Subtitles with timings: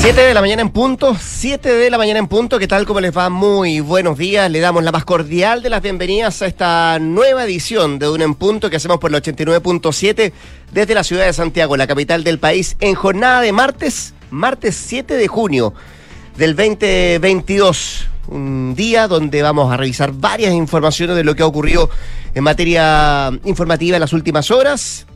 [0.00, 2.86] 7 de la mañana en punto, 7 de la mañana en punto, ¿qué tal?
[2.86, 3.28] ¿Cómo les va?
[3.28, 7.98] Muy buenos días, le damos la más cordial de las bienvenidas a esta nueva edición
[7.98, 10.32] de Un en Punto que hacemos por el 89.7
[10.72, 15.18] desde la ciudad de Santiago, la capital del país, en jornada de martes, martes 7
[15.18, 15.74] de junio
[16.38, 18.08] del 2022.
[18.28, 21.90] Un día donde vamos a revisar varias informaciones de lo que ha ocurrido
[22.34, 25.06] en materia informativa en las últimas horas.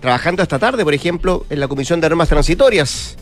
[0.00, 3.18] Trabajando esta tarde, por ejemplo, en la Comisión de Normas Transitorias.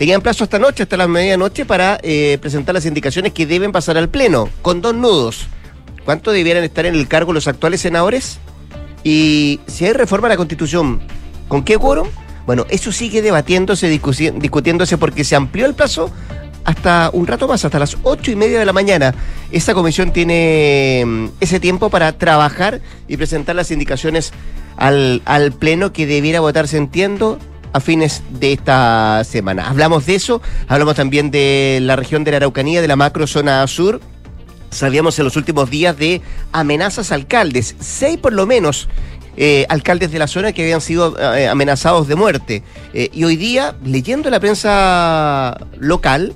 [0.00, 3.98] Tenían plazo esta noche, hasta la medianoche, para eh, presentar las indicaciones que deben pasar
[3.98, 5.46] al Pleno, con dos nudos.
[6.06, 8.38] ¿Cuánto debieran estar en el cargo los actuales senadores?
[9.04, 11.02] Y si hay reforma a la Constitución,
[11.48, 12.08] ¿con qué quórum?
[12.46, 16.10] Bueno, eso sigue debatiéndose, discutiéndose porque se amplió el plazo
[16.64, 19.14] hasta un rato más, hasta las ocho y media de la mañana.
[19.52, 24.32] Esa comisión tiene mm, ese tiempo para trabajar y presentar las indicaciones
[24.78, 27.38] al Pleno que debiera votarse, entiendo,
[27.72, 29.68] a fines de esta semana.
[29.68, 33.66] Hablamos de eso, hablamos también de la región de la Araucanía, de la macro zona
[33.66, 34.00] sur.
[34.70, 36.20] Sabíamos en los últimos días de
[36.52, 38.88] amenazas a alcaldes, seis por lo menos
[39.36, 42.62] eh, alcaldes de la zona que habían sido eh, amenazados de muerte.
[42.92, 46.34] Eh, y hoy día, leyendo la prensa local,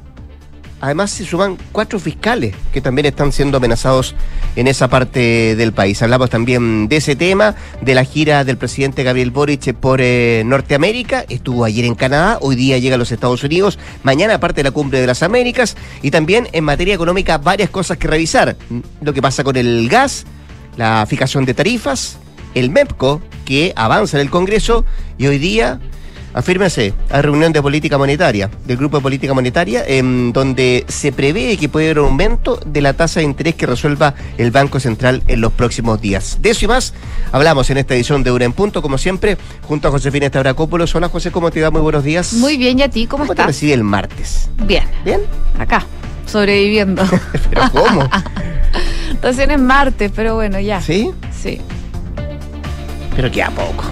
[0.85, 4.15] Además se suman cuatro fiscales que también están siendo amenazados
[4.55, 6.03] en esa parte del país.
[6.03, 11.25] Hablamos también de ese tema, de la gira del presidente Gabriel Boric por eh, Norteamérica.
[11.31, 14.73] Estuvo ayer en Canadá, hoy día llega a los Estados Unidos, mañana parte de la
[14.73, 18.55] cumbre de las Américas y también en materia económica varias cosas que revisar.
[19.01, 20.27] Lo que pasa con el gas,
[20.77, 22.19] la fijación de tarifas,
[22.55, 24.85] el MEPCO que avanza en el Congreso
[25.17, 25.81] y hoy día
[26.35, 31.57] Afírmese, hay reunión de política monetaria, del grupo de política monetaria, en donde se prevé
[31.57, 35.23] que puede haber un aumento de la tasa de interés que resuelva el Banco Central
[35.29, 36.39] en los próximos días.
[36.43, 36.93] De eso y más
[37.31, 40.93] hablamos en esta edición de Una en Punto, como siempre, junto a Josefina Estabracópolos.
[40.97, 41.71] Hola José, ¿cómo te va?
[41.71, 42.33] Muy buenos días.
[42.35, 43.07] Muy bien, ¿y a ti?
[43.07, 43.47] ¿Cómo, ¿Cómo estás?
[43.47, 44.51] te recibe el martes?
[44.67, 44.83] Bien.
[45.05, 45.21] ¿Bien?
[45.57, 45.87] Acá,
[46.27, 47.05] sobreviviendo.
[47.51, 48.09] ¿Pero cómo?
[49.23, 50.83] Recién es martes, pero bueno, ya.
[50.83, 51.13] ¿Sí?
[51.31, 51.61] Sí.
[53.15, 53.85] Pero queda poco.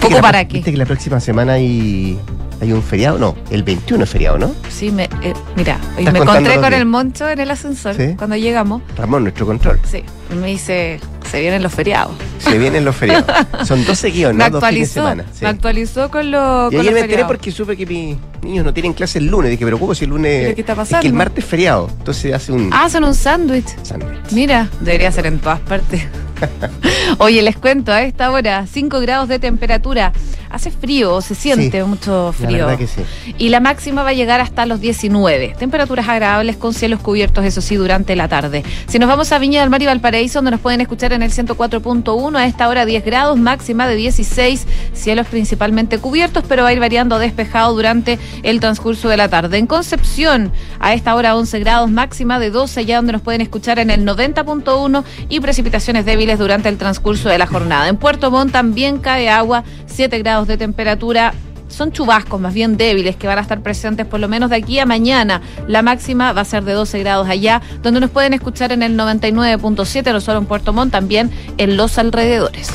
[0.00, 0.54] ¿Poco la, para qué?
[0.58, 2.18] ¿Viste que la próxima semana hay,
[2.60, 3.18] hay un feriado?
[3.18, 4.54] No, el 21 es feriado, ¿no?
[4.70, 8.14] Sí, me, eh, mira, ¿Estás me encontré los con el moncho en el ascensor ¿Sí?
[8.16, 8.82] cuando llegamos.
[8.96, 9.78] Ramón, nuestro control.
[9.88, 11.00] Sí, y me dice,
[11.30, 12.12] se vienen los feriados.
[12.38, 13.26] Se vienen los feriados.
[13.66, 14.50] Son dos seguidos, me ¿no?
[14.50, 15.24] Dos fines de semana.
[15.32, 15.38] sí.
[15.42, 18.64] me actualizó con, lo, Y con ayer los me enteré porque supe que mis niños
[18.64, 19.50] no tienen clase el lunes.
[19.50, 20.42] Dije, pero ¿cómo si el lunes.
[20.44, 21.14] ¿Pero qué está Es que el pasando?
[21.16, 21.88] martes es feriado.
[21.98, 23.66] Entonces hace un Ah, son un sándwich.
[23.82, 24.30] sándwich.
[24.32, 26.02] Mira, debería ser en todas partes.
[27.18, 30.12] Oye, les cuento, a esta hora, 5 grados de temperatura.
[30.50, 32.66] Hace frío, se siente Sí, mucho La frío.
[32.66, 33.02] verdad que sí.
[33.38, 35.54] Y la máxima va a llegar hasta los 19.
[35.58, 38.62] Temperaturas agradables con cielos cubiertos, eso sí, durante la tarde.
[38.86, 41.30] Si nos vamos a Viña del Mar y Valparaíso, donde nos pueden escuchar en el
[41.32, 46.72] 104.1, a esta hora 10 grados, máxima de 16, cielos principalmente cubiertos, pero va a
[46.74, 49.56] ir variando despejado durante el transcurso de la tarde.
[49.58, 53.78] En Concepción, a esta hora 11 grados, máxima de 12, ya donde nos pueden escuchar
[53.78, 57.88] en el 90.1 y precipitaciones débiles durante el transcurso de la jornada.
[57.88, 61.34] En Puerto Montt también cae agua, 7 grados de temperatura
[61.68, 64.78] son chubascos más bien débiles que van a estar presentes por lo menos de aquí
[64.78, 65.40] a mañana.
[65.66, 68.96] La máxima va a ser de 12 grados allá, donde nos pueden escuchar en el
[68.96, 72.70] 99.7, no solo en Puerto Montt, también en los alrededores.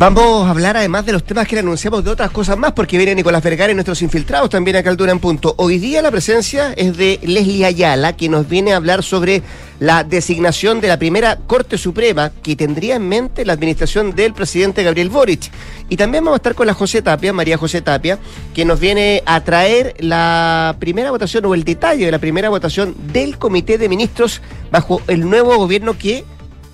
[0.00, 2.96] Vamos a hablar además de los temas que le anunciamos de otras cosas más, porque
[2.96, 5.54] viene Nicolás Vergara y nuestros infiltrados también acá al Dura en Punto.
[5.58, 9.42] Hoy día la presencia es de Leslie Ayala, que nos viene a hablar sobre
[9.78, 14.82] la designación de la primera Corte Suprema que tendría en mente la administración del presidente
[14.84, 15.50] Gabriel Boric.
[15.90, 18.18] Y también vamos a estar con la José Tapia, María José Tapia,
[18.54, 22.94] que nos viene a traer la primera votación o el detalle de la primera votación
[23.12, 24.40] del Comité de Ministros
[24.70, 26.24] bajo el nuevo gobierno que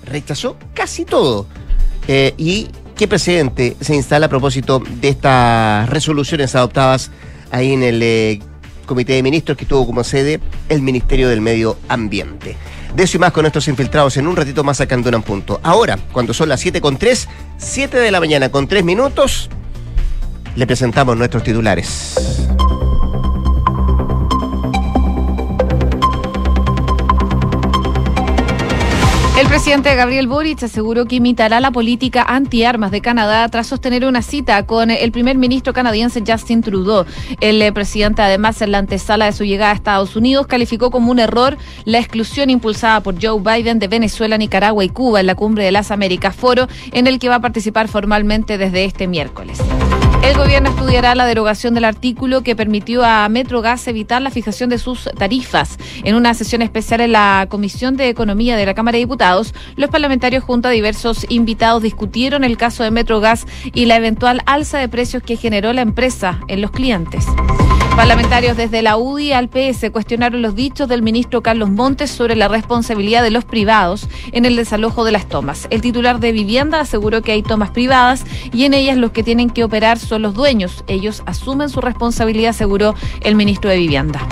[0.05, 1.45] rechazó casi todo.
[2.07, 7.11] Eh, y qué presidente se instala a propósito de estas resoluciones adoptadas
[7.51, 8.39] ahí en el eh,
[8.87, 12.57] Comité de Ministros que tuvo como sede el Ministerio del Medio Ambiente.
[12.95, 15.59] De eso y más con nuestros infiltrados en un ratito más Duna en Punto.
[15.61, 19.49] Ahora, cuando son las 7 con 3, 7 de la mañana con 3 minutos,
[20.55, 22.15] le presentamos nuestros titulares.
[29.37, 34.23] El presidente Gabriel Boric aseguró que imitará la política antiarmas de Canadá tras sostener una
[34.23, 37.05] cita con el primer ministro canadiense Justin Trudeau.
[37.39, 41.11] El eh, presidente, además, en la antesala de su llegada a Estados Unidos, calificó como
[41.11, 41.55] un error
[41.85, 45.71] la exclusión impulsada por Joe Biden de Venezuela, Nicaragua y Cuba en la Cumbre de
[45.71, 49.59] las Américas, foro en el que va a participar formalmente desde este miércoles.
[50.23, 54.77] El gobierno estudiará la derogación del artículo que permitió a Metrogas evitar la fijación de
[54.77, 55.77] sus tarifas.
[56.03, 59.26] En una sesión especial en la Comisión de Economía de la Cámara de Diputados,
[59.75, 64.79] los parlamentarios junto a diversos invitados discutieron el caso de Metrogas y la eventual alza
[64.79, 67.25] de precios que generó la empresa en los clientes.
[67.97, 72.47] Parlamentarios desde la UDI al PS cuestionaron los dichos del ministro Carlos Montes sobre la
[72.47, 75.65] responsabilidad de los privados en el desalojo de las tomas.
[75.71, 78.23] El titular de vivienda aseguró que hay tomas privadas
[78.53, 80.83] y en ellas los que tienen que operar son los dueños.
[80.85, 84.27] Ellos asumen su responsabilidad, aseguró el ministro de Vivienda.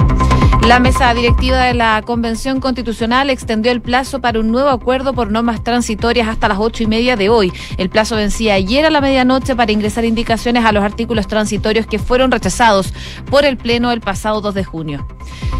[0.67, 5.31] La mesa directiva de la Convención Constitucional extendió el plazo para un nuevo acuerdo por
[5.31, 7.53] normas transitorias hasta las ocho y media de hoy.
[7.77, 11.99] El plazo vencía ayer a la medianoche para ingresar indicaciones a los artículos transitorios que
[11.99, 12.95] fueron rechazados
[13.29, 15.07] por el Pleno el pasado 2 de junio.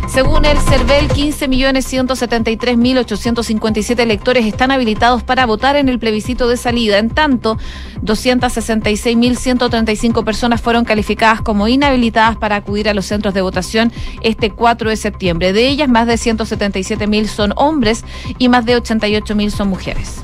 [0.08, 7.00] Según el CERVEL, 15.173.857 electores están habilitados para votar en el plebiscito de salida.
[7.00, 7.58] En tanto,
[8.04, 14.92] 266.135 personas fueron calificadas como inhabilitadas para acudir a los centros de votación este 4
[14.92, 15.54] de septiembre.
[15.54, 18.06] De ellas, más de 177.000 son hombres
[18.38, 20.22] y más de 88.000 son mujeres.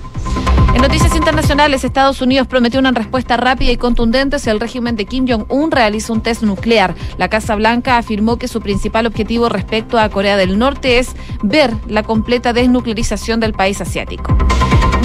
[0.74, 5.06] En noticias internacionales, Estados Unidos prometió una respuesta rápida y contundente si el régimen de
[5.06, 6.96] Kim Jong-un realiza un test nuclear.
[7.18, 11.10] La Casa Blanca afirmó que su principal objetivo respecto a Corea del Norte es
[11.44, 14.36] ver la completa desnuclearización del país asiático.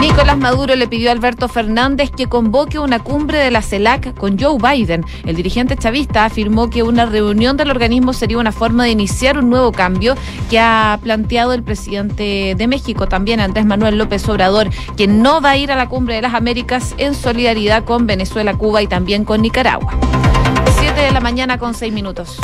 [0.07, 4.39] Nicolás Maduro le pidió a Alberto Fernández que convoque una cumbre de la CELAC con
[4.39, 5.05] Joe Biden.
[5.25, 9.51] El dirigente chavista afirmó que una reunión del organismo sería una forma de iniciar un
[9.51, 10.15] nuevo cambio
[10.49, 15.51] que ha planteado el presidente de México, también Andrés Manuel López Obrador, que no va
[15.51, 19.25] a ir a la cumbre de las Américas en solidaridad con Venezuela, Cuba y también
[19.25, 19.93] con Nicaragua.
[20.79, 22.39] Siete de la mañana con seis minutos.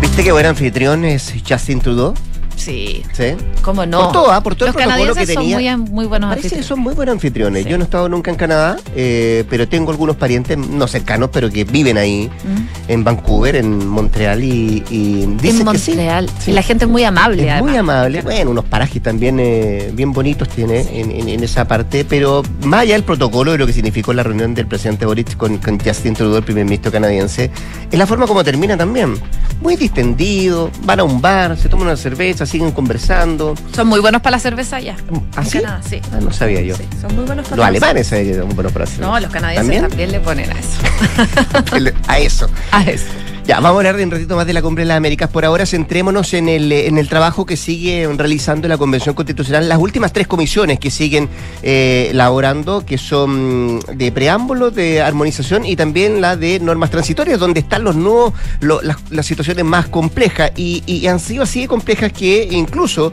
[0.00, 2.14] ¿Viste qué buen anfitrión es Justin Trudeau?
[2.60, 3.02] Sí.
[3.12, 3.24] ¿Sí?
[3.62, 4.00] ¿Cómo no?
[4.04, 4.42] Por todo, ¿ah?
[4.42, 5.76] por todo Los el protocolo que canadienses son tenía.
[5.76, 6.66] muy, muy buenos Parece que anfitriones.
[6.66, 7.64] son muy buenos anfitriones.
[7.64, 7.70] Sí.
[7.70, 11.50] Yo no he estado nunca en Canadá, eh, pero tengo algunos parientes, no cercanos, pero
[11.50, 12.90] que viven ahí, Mm.
[12.92, 15.90] en Vancouver, en Montreal, y, y dicen en que sí.
[15.92, 16.30] Montreal.
[16.46, 17.48] Y la gente es muy amable.
[17.56, 18.20] Es muy amable.
[18.22, 22.80] Bueno, unos parajes también eh, bien bonitos tiene en, en- en esa parte, pero más
[22.80, 26.14] allá del protocolo de lo que significó la reunión del presidente Boric con, con Justin
[26.14, 27.50] Trudeau, el primer ministro canadiense,
[27.90, 29.14] es la forma como termina también.
[29.62, 33.54] Muy distendido, van a un bar, se toman una cerveza, siguen conversando.
[33.74, 34.96] Son muy buenos para la cerveza allá.
[35.36, 35.60] ¿Ah, sí?
[35.60, 36.00] Canadá, sí.
[36.12, 36.76] Ah, no sabía yo.
[36.76, 39.00] Sí, son muy buenos para Los la alemanes eh, son buenos para hacer.
[39.00, 40.12] No, los canadienses ¿También?
[40.12, 41.94] le ponen a eso.
[42.08, 42.50] a eso.
[42.72, 43.06] a eso.
[43.46, 45.28] Ya, vamos a hablar de un ratito más de la Cumbre de las Américas.
[45.28, 49.78] Por ahora centrémonos en el, en el trabajo que sigue realizando la Convención Constitucional, las
[49.78, 51.28] últimas tres comisiones que siguen
[51.64, 57.58] eh, elaborando, que son de preámbulo, de armonización y también la de normas transitorias, donde
[57.60, 60.52] están los nuevos, lo- las, las situaciones más complejas.
[60.54, 63.12] Y, y han sido así de complejas que incluso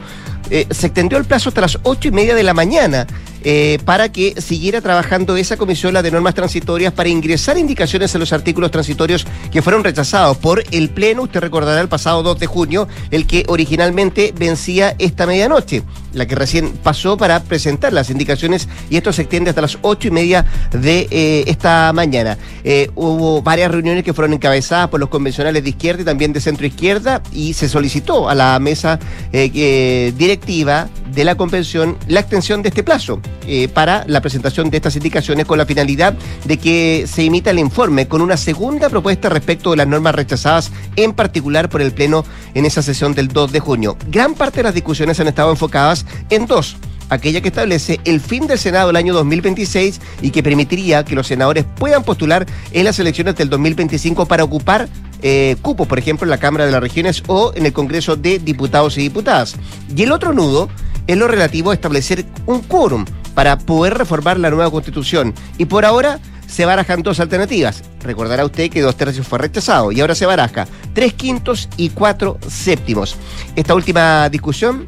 [0.50, 3.08] eh, se extendió el plazo hasta las ocho y media de la mañana
[3.50, 8.20] eh, para que siguiera trabajando esa comisión, la de normas transitorias, para ingresar indicaciones en
[8.20, 12.46] los artículos transitorios que fueron rechazados por el Pleno, usted recordará el pasado 2 de
[12.46, 18.68] junio, el que originalmente vencía esta medianoche, la que recién pasó para presentar las indicaciones
[18.90, 22.36] y esto se extiende hasta las ocho y media de eh, esta mañana.
[22.64, 26.42] Eh, hubo varias reuniones que fueron encabezadas por los convencionales de izquierda y también de
[26.42, 28.98] centro izquierda y se solicitó a la mesa
[29.32, 34.94] directiva de la convención la extensión de este plazo eh, para la presentación de estas
[34.94, 39.72] indicaciones con la finalidad de que se imita el informe con una segunda propuesta respecto
[39.72, 42.24] de las normas rechazadas en particular por el Pleno
[42.54, 43.96] en esa sesión del 2 de junio.
[44.08, 46.76] Gran parte de las discusiones han estado enfocadas en dos
[47.10, 51.26] aquella que establece el fin del Senado del año 2026 y que permitiría que los
[51.26, 54.88] senadores puedan postular en las elecciones del 2025 para ocupar
[55.22, 58.38] eh, cupos, por ejemplo, en la Cámara de las Regiones o en el Congreso de
[58.38, 59.56] Diputados y Diputadas.
[59.94, 60.68] Y el otro nudo
[61.06, 65.34] es lo relativo a establecer un quórum para poder reformar la nueva constitución.
[65.58, 67.82] Y por ahora se barajan dos alternativas.
[68.02, 72.38] Recordará usted que dos tercios fue rechazado y ahora se baraja tres quintos y cuatro
[72.48, 73.16] séptimos.
[73.54, 74.86] Esta última discusión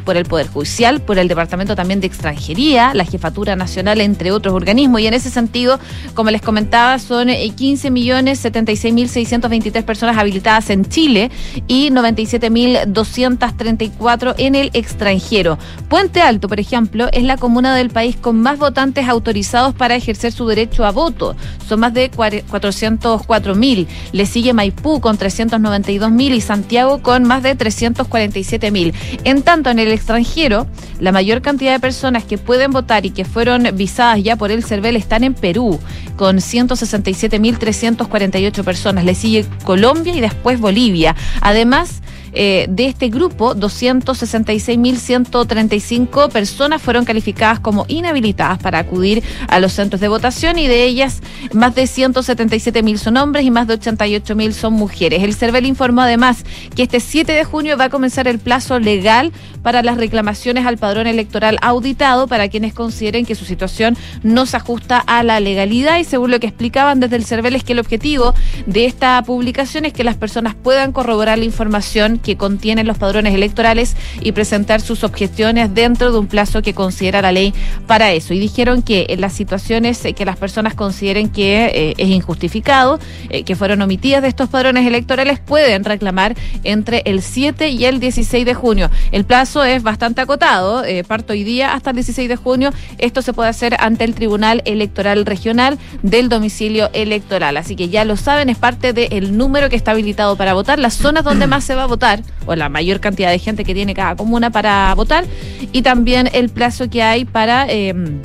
[0.07, 4.53] por el Poder Judicial, por el Departamento también de Extranjería, la Jefatura Nacional, entre otros
[4.53, 5.01] organismos.
[5.01, 5.81] Y en ese sentido,
[6.13, 11.29] como les comentaba, son 15 eh, millones 76 mil 623 personas habilitadas en Chile
[11.67, 15.57] y 97 mil 234 en el extranjero.
[15.89, 20.31] Puente Alto, por ejemplo, es la comuna del país con más votantes autorizados para ejercer
[20.31, 21.35] su derecho a voto.
[21.67, 23.89] Son más de 404 mil.
[24.13, 28.93] Le sigue Maipú con 392 mil y Santiago con más de 347 mil.
[29.25, 30.67] En tanto, en el extranjero,
[30.99, 34.63] la mayor cantidad de personas que pueden votar y que fueron visadas ya por el
[34.63, 35.79] CERVEL están en Perú,
[36.15, 39.03] con 167.348 personas.
[39.03, 41.15] Le sigue Colombia y después Bolivia.
[41.41, 42.01] Además,
[42.39, 49.99] eh, de este grupo, 266.135 personas fueron calificadas como inhabilitadas para acudir a los centros
[50.01, 51.21] de votación y de ellas
[51.53, 55.23] más de 177.000 son hombres y más de 88.000 son mujeres.
[55.23, 56.43] El CERVEL informó además
[56.75, 60.77] que este 7 de junio va a comenzar el plazo legal para las reclamaciones al
[60.77, 65.99] padrón electoral auditado para quienes consideren que su situación no se ajusta a la legalidad
[65.99, 68.33] y según lo que explicaban desde el CERVEL es que el objetivo
[68.65, 73.33] de esta publicación es que las personas puedan corroborar la información que contienen los padrones
[73.33, 77.53] electorales y presentar sus objeciones dentro de un plazo que considera la ley
[77.85, 78.33] para eso.
[78.33, 82.99] Y dijeron que en las situaciones que las personas consideren que eh, es injustificado,
[83.29, 87.99] eh, que fueron omitidas de estos padrones electorales, pueden reclamar entre el 7 y el
[87.99, 88.89] 16 de junio.
[89.11, 92.71] El plazo es bastante acotado, eh, parto hoy día hasta el 16 de junio.
[92.97, 97.57] Esto se puede hacer ante el Tribunal Electoral Regional del domicilio electoral.
[97.57, 100.95] Así que ya lo saben, es parte del número que está habilitado para votar, las
[100.95, 103.93] zonas donde más se va a votar o la mayor cantidad de gente que tiene
[103.93, 105.25] cada comuna para votar,
[105.71, 107.69] y también el plazo que hay para...
[107.69, 108.21] Em,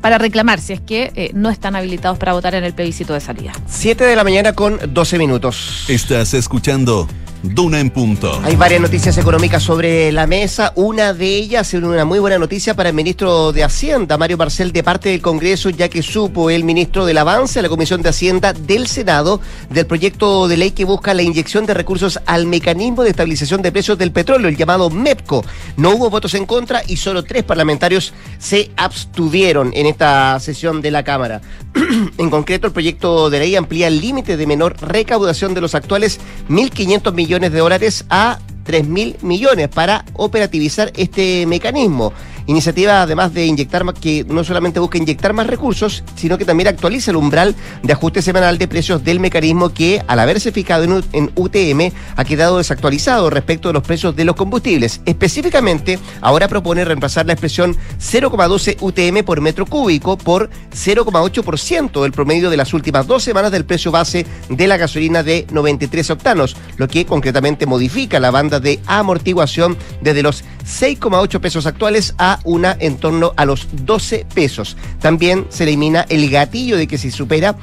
[0.00, 3.18] para reclamar si es que eh, no están habilitados para votar en el plebiscito de
[3.18, 3.52] salida.
[3.66, 5.84] 7 de la mañana con 12 minutos.
[5.88, 7.08] Estás escuchando
[7.54, 8.40] Duna en punto.
[8.42, 10.72] Hay varias noticias económicas sobre la mesa.
[10.74, 14.72] Una de ellas es una muy buena noticia para el ministro de Hacienda, Mario Marcel,
[14.72, 18.08] de parte del Congreso, ya que supo el ministro del avance a la Comisión de
[18.08, 23.02] Hacienda del Senado del proyecto de ley que busca la inyección de recursos al mecanismo
[23.02, 25.44] de estabilización de precios del petróleo, el llamado MEPCO.
[25.76, 30.90] No hubo votos en contra y solo tres parlamentarios se abstuvieron en esta sesión de
[30.90, 31.40] la Cámara.
[32.18, 36.18] en concreto, el proyecto de ley amplía el límite de menor recaudación de los actuales
[36.48, 42.12] 1.500 millones de dólares a 3 mil millones para operativizar este mecanismo.
[42.46, 46.68] Iniciativa además de inyectar más, que no solamente busca inyectar más recursos, sino que también
[46.68, 51.30] actualiza el umbral de ajuste semanal de precios del mecanismo que, al haberse fijado en,
[51.34, 55.00] UTM, ha quedado desactualizado respecto de los precios de los combustibles.
[55.06, 62.48] Específicamente, ahora propone reemplazar la expresión 0,12 UTM por metro cúbico por 0,8% del promedio
[62.48, 66.86] de las últimas dos semanas del precio base de la gasolina de 93 octanos, lo
[66.86, 72.96] que concretamente modifica la banda de amortiguación desde los 6,8 pesos actuales a una en
[72.96, 74.76] torno a los 12 pesos.
[75.00, 77.56] También se elimina el gatillo de que si supera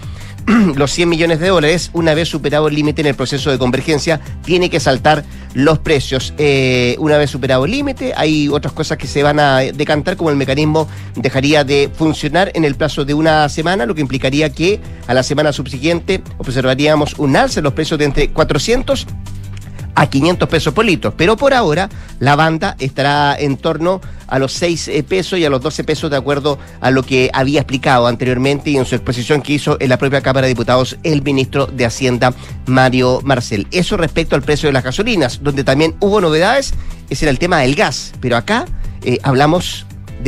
[0.75, 4.19] los 100 millones de dólares, una vez superado el límite en el proceso de convergencia,
[4.43, 6.33] tiene que saltar los precios.
[6.37, 10.29] Eh, una vez superado el límite, hay otras cosas que se van a decantar, como
[10.29, 14.79] el mecanismo dejaría de funcionar en el plazo de una semana, lo que implicaría que
[15.07, 19.07] a la semana subsiguiente observaríamos un alza en los precios de entre 400
[19.95, 21.13] a 500 pesos por litro.
[21.15, 25.49] Pero por ahora la banda estará en torno a los 6 eh, pesos y a
[25.49, 29.41] los 12 pesos de acuerdo a lo que había explicado anteriormente y en su exposición
[29.41, 32.33] que hizo en la propia Cámara de Diputados el ministro de Hacienda,
[32.65, 33.67] Mario Marcel.
[33.71, 36.73] Eso respecto al precio de las gasolinas, donde también hubo novedades,
[37.09, 38.13] es en el tema del gas.
[38.19, 38.65] Pero acá
[39.03, 39.85] eh, hablamos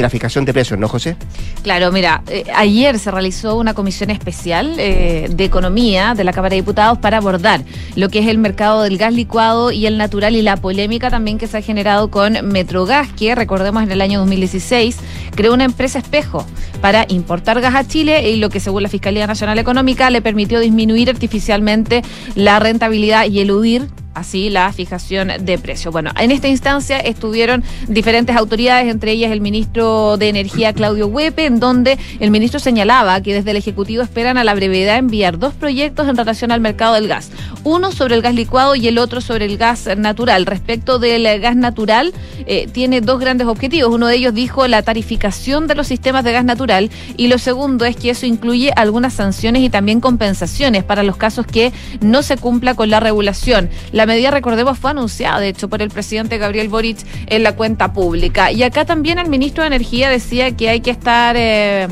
[0.10, 1.16] fijación de precios, ¿no, José?
[1.64, 6.52] Claro, mira, eh, ayer se realizó una comisión especial eh, de economía de la Cámara
[6.52, 7.62] de Diputados para abordar
[7.96, 11.38] lo que es el mercado del gas licuado y el natural y la polémica también
[11.38, 14.98] que se ha generado con Metrogas, que recordemos en el año 2016
[15.36, 16.46] creó una empresa espejo
[16.82, 20.60] para importar gas a Chile y lo que según la Fiscalía Nacional Económica le permitió
[20.60, 22.02] disminuir artificialmente
[22.36, 25.92] la rentabilidad y eludir así la fijación de precios.
[25.92, 31.46] Bueno, en esta instancia estuvieron diferentes autoridades, entre ellas el ministro de Energía Claudio Huepe,
[31.46, 35.54] en donde el ministro señalaba que desde el Ejecutivo esperan a la brevedad enviar dos
[35.54, 37.30] proyectos en relación al mercado del gas.
[37.64, 40.46] Uno sobre el gas licuado y el otro sobre el gas natural.
[40.46, 42.14] Respecto del gas natural,
[42.46, 43.94] eh, tiene dos grandes objetivos.
[43.94, 47.86] Uno de ellos dijo la tarificación de los sistemas de gas natural y lo segundo
[47.86, 52.38] es que eso incluye algunas sanciones y también compensaciones para los casos que no se
[52.38, 53.70] cumpla con la regulación.
[53.92, 57.56] La la medida, recordemos, fue anunciada, de hecho, por el presidente Gabriel Boric en la
[57.56, 58.52] cuenta pública.
[58.52, 61.36] Y acá también el ministro de Energía decía que hay que estar...
[61.38, 61.88] Eh,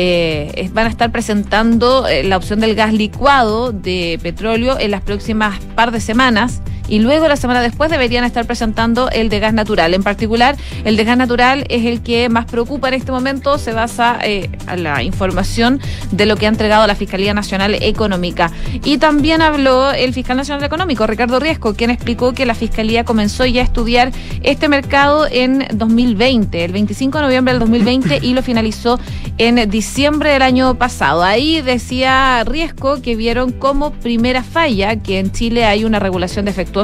[0.00, 5.02] eh, van a estar presentando eh, la opción del gas licuado de petróleo en las
[5.02, 9.52] próximas par de semanas y luego la semana después deberían estar presentando el de gas
[9.52, 9.94] natural.
[9.94, 13.72] En particular, el de gas natural es el que más preocupa en este momento, se
[13.72, 15.80] basa eh, la información
[16.10, 18.50] de lo que ha entregado la Fiscalía Nacional Económica.
[18.84, 23.44] Y también habló el fiscal nacional económico, Ricardo Riesco, quien explicó que la Fiscalía comenzó
[23.44, 28.42] ya a estudiar este mercado en 2020, el 25 de noviembre del 2020 y lo
[28.42, 28.98] finalizó
[29.36, 31.22] en diciembre del año pasado.
[31.22, 36.77] Ahí decía Riesco que vieron como primera falla que en Chile hay una regulación defectuosa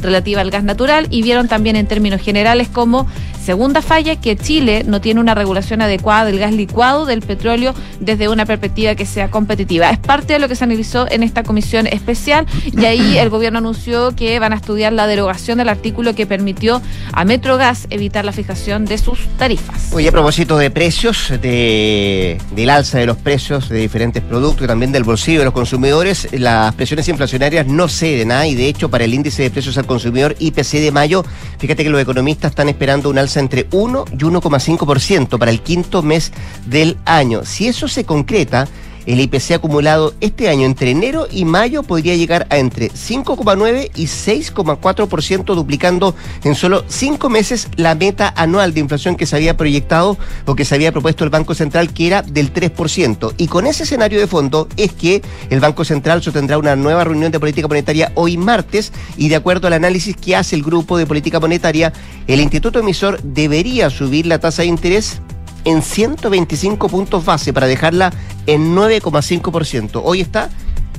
[0.00, 3.06] relativa al gas natural y vieron también en términos generales como
[3.44, 8.28] segunda falla que Chile no tiene una regulación adecuada del gas licuado del petróleo desde
[8.28, 9.90] una perspectiva que sea competitiva.
[9.90, 13.58] Es parte de lo que se analizó en esta comisión especial y ahí el gobierno
[13.58, 16.82] anunció que van a estudiar la derogación del artículo que permitió
[17.12, 19.90] a Metrogas evitar la fijación de sus tarifas.
[19.92, 24.66] Oye, a propósito de precios, de, del alza de los precios de diferentes productos y
[24.66, 28.46] también del bolsillo de los consumidores, las presiones inflacionarias no ceden, ¿ah?
[28.46, 31.24] y de hecho para el índice de precios al consumidor IPC de mayo,
[31.58, 36.02] fíjate que los economistas están esperando un alza entre 1 y 1,5% para el quinto
[36.02, 36.32] mes
[36.66, 37.44] del año.
[37.44, 38.68] Si eso se concreta,
[39.06, 44.04] el IPC acumulado este año entre enero y mayo podría llegar a entre 5,9 y
[44.04, 50.16] 6,4%, duplicando en solo cinco meses la meta anual de inflación que se había proyectado
[50.46, 53.34] o que se había propuesto el Banco Central, que era del 3%.
[53.36, 57.32] Y con ese escenario de fondo es que el Banco Central sostendrá una nueva reunión
[57.32, 61.06] de política monetaria hoy martes y de acuerdo al análisis que hace el grupo de
[61.06, 61.92] política monetaria,
[62.26, 65.20] el instituto emisor debería subir la tasa de interés
[65.64, 68.12] en 125 puntos base para dejarla
[68.46, 70.00] en 9,5%.
[70.04, 70.50] Hoy está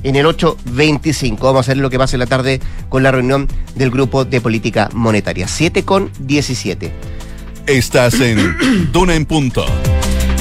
[0.02, 1.38] en el 8.25.
[1.40, 4.40] Vamos a ver lo que pasa en la tarde con la reunión del grupo de
[4.40, 5.48] política monetaria.
[5.48, 6.92] 7 con 17.
[7.66, 8.56] Estás en
[8.92, 9.64] Duna en Punto.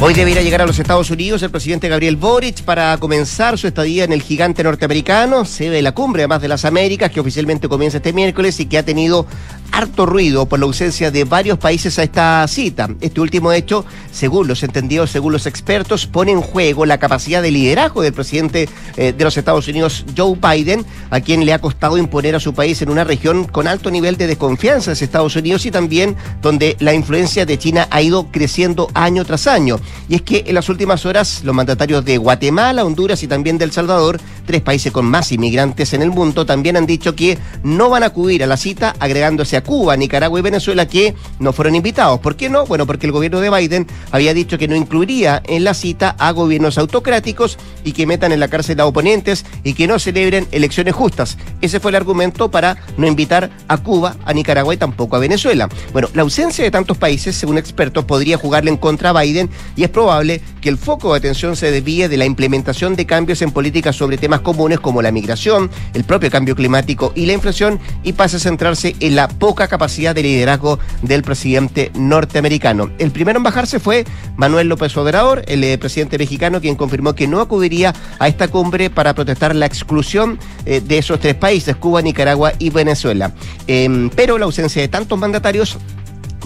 [0.03, 4.03] Hoy debería llegar a los Estados Unidos el presidente Gabriel Boric para comenzar su estadía
[4.03, 7.97] en el gigante norteamericano, sede de la cumbre además de las Américas, que oficialmente comienza
[7.97, 9.27] este miércoles y que ha tenido
[9.71, 12.89] harto ruido por la ausencia de varios países a esta cita.
[13.01, 17.51] Este último hecho, según los entendidos, según los expertos, pone en juego la capacidad de
[17.51, 21.97] liderazgo del presidente eh, de los Estados Unidos, Joe Biden, a quien le ha costado
[21.97, 25.65] imponer a su país en una región con alto nivel de desconfianza de Estados Unidos
[25.65, 29.79] y también donde la influencia de China ha ido creciendo año tras año.
[30.07, 33.65] Y es que en las últimas horas los mandatarios de Guatemala, Honduras y también de
[33.65, 37.89] El Salvador, tres países con más inmigrantes en el mundo, también han dicho que no
[37.89, 41.75] van a acudir a la cita, agregándose a Cuba, Nicaragua y Venezuela que no fueron
[41.75, 42.19] invitados.
[42.19, 42.65] ¿Por qué no?
[42.65, 46.31] Bueno, porque el gobierno de Biden había dicho que no incluiría en la cita a
[46.31, 50.95] gobiernos autocráticos y que metan en la cárcel a oponentes y que no celebren elecciones
[50.95, 51.37] justas.
[51.61, 55.69] Ese fue el argumento para no invitar a Cuba, a Nicaragua y tampoco a Venezuela.
[55.93, 59.83] Bueno, la ausencia de tantos países, según expertos, podría jugarle en contra a Biden y
[59.83, 63.51] es probable que el foco de atención se desvíe de la implementación de cambios en
[63.51, 68.13] políticas sobre temas comunes como la migración, el propio cambio climático y la inflación y
[68.13, 72.89] pase a centrarse en la poca capacidad de liderazgo del presidente norteamericano.
[72.99, 74.05] El primero en bajarse fue
[74.37, 78.89] Manuel López Obrador, el eh, presidente mexicano, quien confirmó que no acudiría a esta cumbre
[78.89, 83.33] para protestar la exclusión eh, de esos tres países, Cuba, Nicaragua y Venezuela.
[83.67, 85.77] Em, pero la ausencia de tantos mandatarios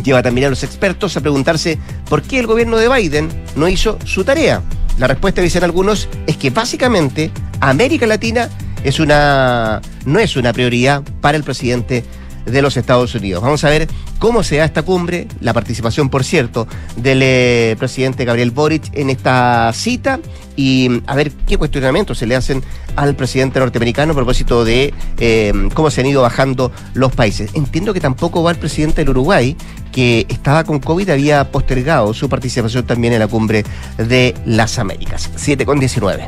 [0.04, 1.78] lleva también a los expertos a preguntarse
[2.10, 4.64] por qué el gobierno de Biden no hizo su tarea.
[4.98, 8.50] La respuesta, dicen algunos, es que básicamente América Latina
[8.84, 12.04] es una, no es una prioridad para el presidente
[12.46, 13.42] de los Estados Unidos.
[13.44, 13.88] Vamos a ver
[14.20, 19.10] cómo se da esta cumbre, la participación, por cierto, del eh, presidente Gabriel Boric en
[19.10, 20.20] esta cita
[20.56, 22.64] y mm, a ver qué cuestionamientos se le hacen
[22.96, 27.52] al presidente norteamericano a propósito de eh, cómo se han ido bajando los países.
[27.54, 29.56] Entiendo que tampoco va el presidente del Uruguay,
[29.92, 33.64] que estaba con COVID, había postergado su participación también en la cumbre
[33.98, 35.30] de las Américas.
[35.36, 36.28] 7 con 19.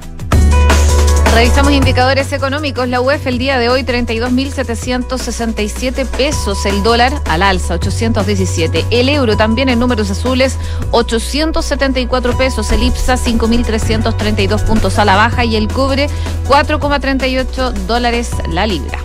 [1.38, 2.90] Revisamos indicadores económicos.
[2.90, 6.66] La UEF el día de hoy 32.767 pesos.
[6.66, 8.86] El dólar al alza 817.
[8.90, 10.58] El euro también en números azules
[10.90, 12.72] 874 pesos.
[12.72, 16.10] El IPSA 5.332 puntos a la baja y el cobre
[16.48, 18.98] 4,38 dólares la libra.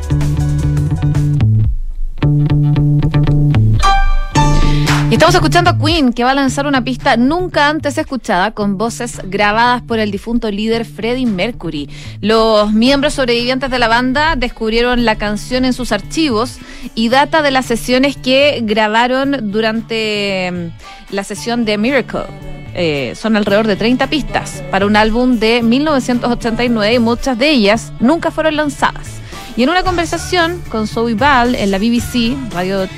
[5.17, 9.21] Estamos escuchando a Queen, que va a lanzar una pista nunca antes escuchada con voces
[9.25, 11.91] grabadas por el difunto líder Freddie Mercury.
[12.23, 16.57] Los miembros sobrevivientes de la banda descubrieron la canción en sus archivos
[16.95, 22.23] y data de las sesiones que grabaron durante mm, la sesión de Miracle.
[22.75, 27.93] Eh, son alrededor de 30 pistas para un álbum de 1989 y muchas de ellas
[28.01, 29.09] nunca fueron lanzadas.
[29.59, 32.89] Y en una conversación con Zoe Ball en la BBC, Radio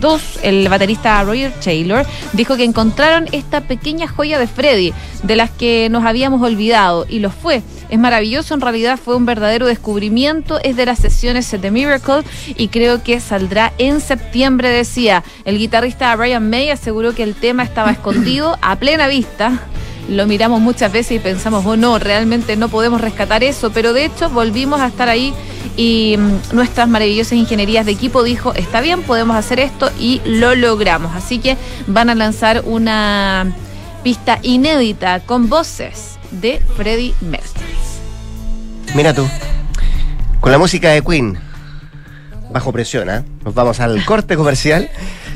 [0.00, 5.36] 2, eh, el baterista Roger Taylor dijo que encontraron esta pequeña joya de Freddy, de
[5.36, 7.62] las que nos habíamos olvidado, y lo fue.
[7.88, 12.22] Es maravilloso, en realidad fue un verdadero descubrimiento, es de las sesiones de Miracle
[12.56, 15.22] y creo que saldrá en septiembre, decía.
[15.44, 19.60] El guitarrista Brian May aseguró que el tema estaba escondido a plena vista
[20.08, 24.04] lo miramos muchas veces y pensamos, oh no, realmente no podemos rescatar eso, pero de
[24.04, 25.32] hecho volvimos a estar ahí
[25.76, 30.54] y mm, nuestras maravillosas ingenierías de equipo dijo, está bien, podemos hacer esto y lo
[30.54, 31.14] logramos.
[31.14, 31.56] Así que
[31.86, 33.52] van a lanzar una
[34.02, 37.64] pista inédita con voces de Freddie Mercury.
[38.94, 39.26] Mira tú,
[40.40, 41.38] con la música de Queen,
[42.50, 43.24] bajo presión, ¿eh?
[43.44, 44.90] nos vamos al corte comercial.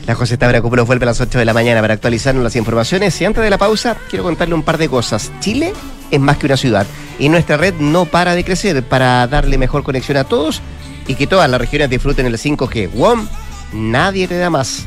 [0.07, 3.21] La José Tabra Cupulo vuelve a las 8 de la mañana para actualizarnos las informaciones.
[3.21, 5.31] Y antes de la pausa, quiero contarle un par de cosas.
[5.41, 5.75] Chile
[6.11, 6.87] es más que una ciudad
[7.19, 10.63] y nuestra red no para de crecer para darle mejor conexión a todos
[11.07, 12.91] y que todas las regiones disfruten el 5G.
[12.93, 13.27] WOM,
[13.73, 14.85] nadie te da más.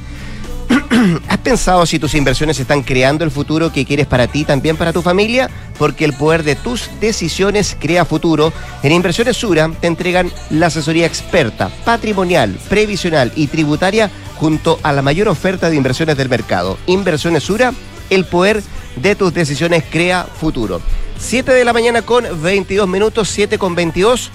[1.28, 4.94] ¿Has pensado si tus inversiones están creando el futuro que quieres para ti, también para
[4.94, 5.50] tu familia?
[5.78, 8.54] Porque el poder de tus decisiones crea futuro.
[8.84, 15.02] En Inversiones Sura te entregan la asesoría experta, patrimonial, previsional y tributaria junto a la
[15.02, 16.78] mayor oferta de inversiones del mercado.
[16.86, 17.74] Inversiones Sura,
[18.10, 18.62] el poder
[18.96, 20.82] de tus decisiones crea futuro.
[21.22, 24.32] 7 de la mañana con 22 minutos, 7 con 22.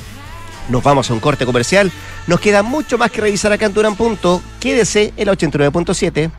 [0.68, 1.92] Nos vamos a un corte comercial.
[2.26, 4.40] Nos queda mucho más que revisar acá en Durán Punto.
[4.60, 6.30] Quédese en la 89.7.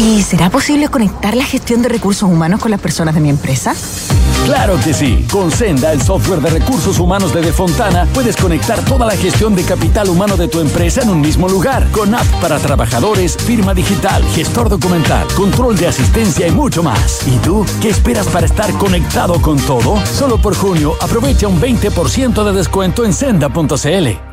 [0.00, 3.74] ¿Y será posible conectar la gestión de recursos humanos con las personas de mi empresa?
[4.46, 5.26] Claro que sí.
[5.30, 9.62] Con Senda, el software de recursos humanos de Defontana, puedes conectar toda la gestión de
[9.62, 11.86] capital humano de tu empresa en un mismo lugar.
[11.90, 17.20] Con app para trabajadores, firma digital, gestor documental, control de asistencia y mucho más.
[17.28, 20.02] ¿Y tú qué esperas para estar conectado con todo?
[20.06, 24.29] Solo por junio aprovecha un 20% de descuento en senda.cl.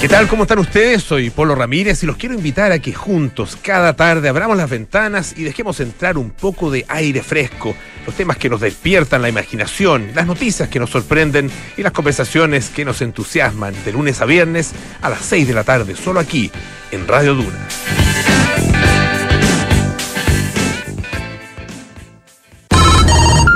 [0.00, 0.28] ¿Qué tal?
[0.28, 1.02] ¿Cómo están ustedes?
[1.02, 5.34] Soy Polo Ramírez y los quiero invitar a que juntos, cada tarde, abramos las ventanas
[5.36, 7.74] y dejemos entrar un poco de aire fresco,
[8.06, 12.70] los temas que nos despiertan la imaginación, las noticias que nos sorprenden y las conversaciones
[12.70, 14.70] que nos entusiasman de lunes a viernes
[15.02, 16.48] a las 6 de la tarde, solo aquí,
[16.92, 17.66] en Radio Duna.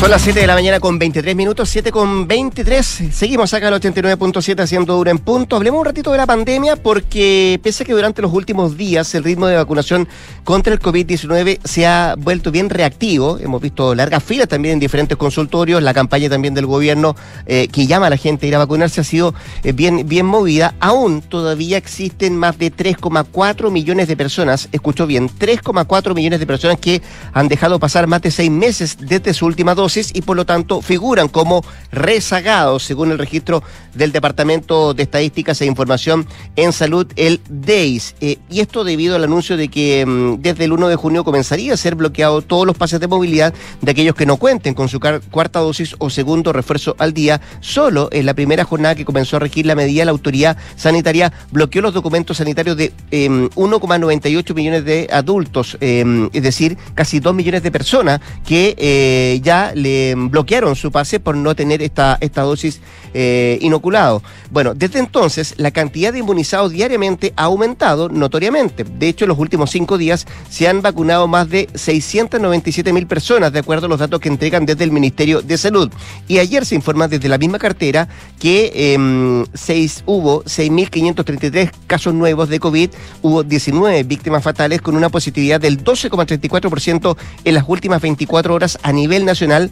[0.00, 3.02] Son las 7 de la mañana con 23 minutos, 7 con 23.
[3.12, 5.56] Seguimos acá al 89.7 haciendo dura en punto.
[5.56, 9.24] Hablemos un ratito de la pandemia porque pese a que durante los últimos días el
[9.24, 10.08] ritmo de vacunación
[10.42, 15.18] contra el COVID-19 se ha vuelto bien reactivo, hemos visto largas filas también en diferentes
[15.18, 18.58] consultorios, la campaña también del gobierno eh, que llama a la gente a ir a
[18.58, 19.34] vacunarse ha sido
[19.64, 20.74] eh, bien, bien movida.
[20.80, 26.78] Aún todavía existen más de 3,4 millones de personas, escuchó bien, 3,4 millones de personas
[26.80, 27.02] que
[27.34, 30.82] han dejado pasar más de seis meses desde su última dosis y por lo tanto
[30.82, 33.62] figuran como rezagados según el registro
[33.94, 36.26] del Departamento de Estadísticas e Información
[36.56, 38.14] en Salud, el DEIS.
[38.20, 41.74] Eh, y esto debido al anuncio de que mm, desde el 1 de junio comenzaría
[41.74, 45.00] a ser bloqueado todos los pases de movilidad de aquellos que no cuenten con su
[45.00, 47.40] cuarta dosis o segundo refuerzo al día.
[47.60, 51.82] Solo en la primera jornada que comenzó a regir la medida, la autoridad sanitaria bloqueó
[51.82, 57.62] los documentos sanitarios de 1,98 em, millones de adultos, em, es decir, casi 2 millones
[57.62, 62.80] de personas que eh, ya le bloquearon su pase por no tener esta, esta dosis
[63.14, 64.22] eh, inoculado.
[64.50, 68.84] Bueno, desde entonces la cantidad de inmunizados diariamente ha aumentado notoriamente.
[68.84, 73.52] De hecho, en los últimos cinco días se han vacunado más de 697 mil personas,
[73.52, 75.90] de acuerdo a los datos que entregan desde el Ministerio de Salud.
[76.28, 82.48] Y ayer se informa desde la misma cartera que eh, seis, hubo 6.533 casos nuevos
[82.48, 82.90] de COVID,
[83.22, 88.92] hubo 19 víctimas fatales con una positividad del 12,34% en las últimas 24 horas a
[88.92, 89.69] nivel nacional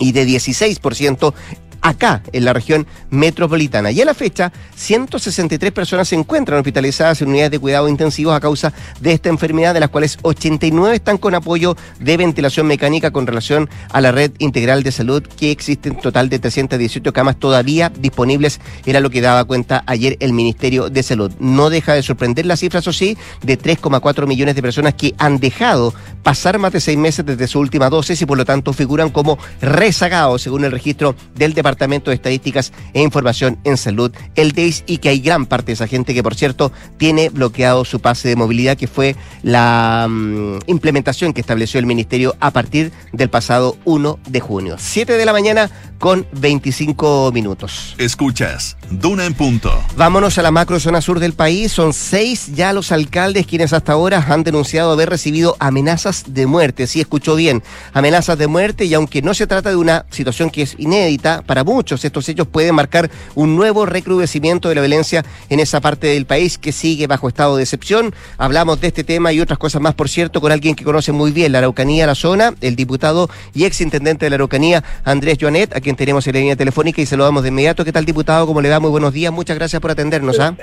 [0.00, 1.34] y de 16%
[1.80, 3.90] acá, en la región metropolitana.
[3.90, 8.40] Y a la fecha, 163 personas se encuentran hospitalizadas en unidades de cuidado intensivos a
[8.40, 13.26] causa de esta enfermedad, de las cuales 89 están con apoyo de ventilación mecánica con
[13.26, 17.90] relación a la red integral de salud, que existe en total de 318 camas todavía
[17.98, 21.32] disponibles, era lo que daba cuenta ayer el Ministerio de Salud.
[21.38, 25.38] No deja de sorprender las cifras, o sí, de 3,4 millones de personas que han
[25.38, 29.10] dejado pasar más de seis meses desde su última dosis y por lo tanto figuran
[29.10, 34.50] como rezagados, según el registro del Departamento Departamento de Estadísticas e Información en Salud, el
[34.50, 38.00] DEIS, y que hay gran parte de esa gente que, por cierto, tiene bloqueado su
[38.00, 39.14] pase de movilidad, que fue
[39.44, 44.74] la mm, implementación que estableció el Ministerio a partir del pasado 1 de junio.
[44.76, 47.94] 7 de la mañana con 25 minutos.
[47.98, 49.72] Escuchas, Duna en punto.
[49.96, 51.72] Vámonos a la macro zona sur del país.
[51.72, 56.86] Son seis ya los alcaldes quienes hasta ahora han denunciado haber recibido amenazas de muerte.
[56.86, 57.62] Sí, escuchó bien,
[57.92, 61.57] amenazas de muerte y aunque no se trata de una situación que es inédita para
[61.64, 66.26] muchos, estos hechos pueden marcar un nuevo recrudecimiento de la violencia en esa parte del
[66.26, 68.14] país que sigue bajo estado de excepción.
[68.36, 71.32] Hablamos de este tema y otras cosas más, por cierto, con alguien que conoce muy
[71.32, 75.80] bien la Araucanía, la zona, el diputado y exintendente de la Araucanía, Andrés Joanet, a
[75.80, 77.84] quien tenemos en la línea telefónica y saludamos de inmediato.
[77.84, 78.46] ¿Qué tal, diputado?
[78.46, 78.80] ¿Cómo le va?
[78.80, 79.32] Muy buenos días.
[79.32, 80.38] Muchas gracias por atendernos.
[80.40, 80.54] ¿ah?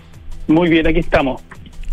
[0.47, 1.41] Muy bien, aquí estamos.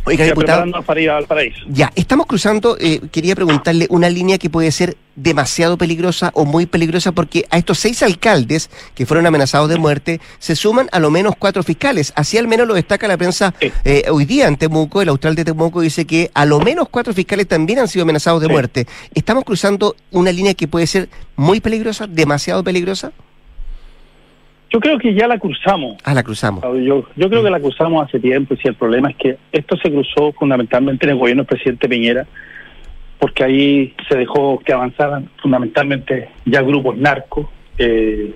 [0.04, 0.82] Oiga, diputado.
[0.82, 1.60] Para ir al paraíso.
[1.68, 6.66] Ya, estamos cruzando, eh, quería preguntarle, una línea que puede ser demasiado peligrosa o muy
[6.66, 11.10] peligrosa porque a estos seis alcaldes que fueron amenazados de muerte se suman a lo
[11.10, 12.12] menos cuatro fiscales.
[12.16, 15.44] Así al menos lo destaca la prensa eh, hoy día en Temuco, el austral de
[15.44, 18.86] Temuco dice que a lo menos cuatro fiscales también han sido amenazados de muerte.
[19.14, 23.12] ¿Estamos cruzando una línea que puede ser muy peligrosa, demasiado peligrosa?
[24.72, 25.98] Yo creo que ya la cruzamos.
[26.02, 26.62] Ah, la cruzamos.
[26.62, 29.76] Yo, yo creo que la cruzamos hace tiempo y si el problema es que esto
[29.76, 32.26] se cruzó fundamentalmente en el gobierno del presidente Piñera,
[33.18, 38.34] porque ahí se dejó que avanzaran fundamentalmente ya grupos narcos, eh,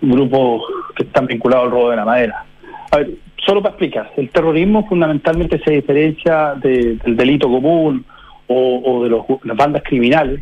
[0.00, 0.62] grupos
[0.94, 2.44] que están vinculados al robo de la madera.
[2.92, 3.10] A ver,
[3.44, 8.04] solo para explicar, el terrorismo fundamentalmente se diferencia del delito común
[8.46, 10.40] o, o de los, las bandas criminales,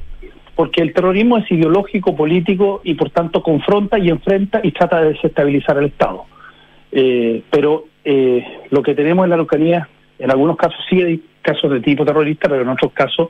[0.58, 5.10] porque el terrorismo es ideológico, político y por tanto confronta y enfrenta y trata de
[5.10, 6.24] desestabilizar al Estado.
[6.90, 11.70] Eh, pero eh, lo que tenemos en la Araucanía, en algunos casos sí hay casos
[11.70, 13.28] de tipo terrorista, pero en otros casos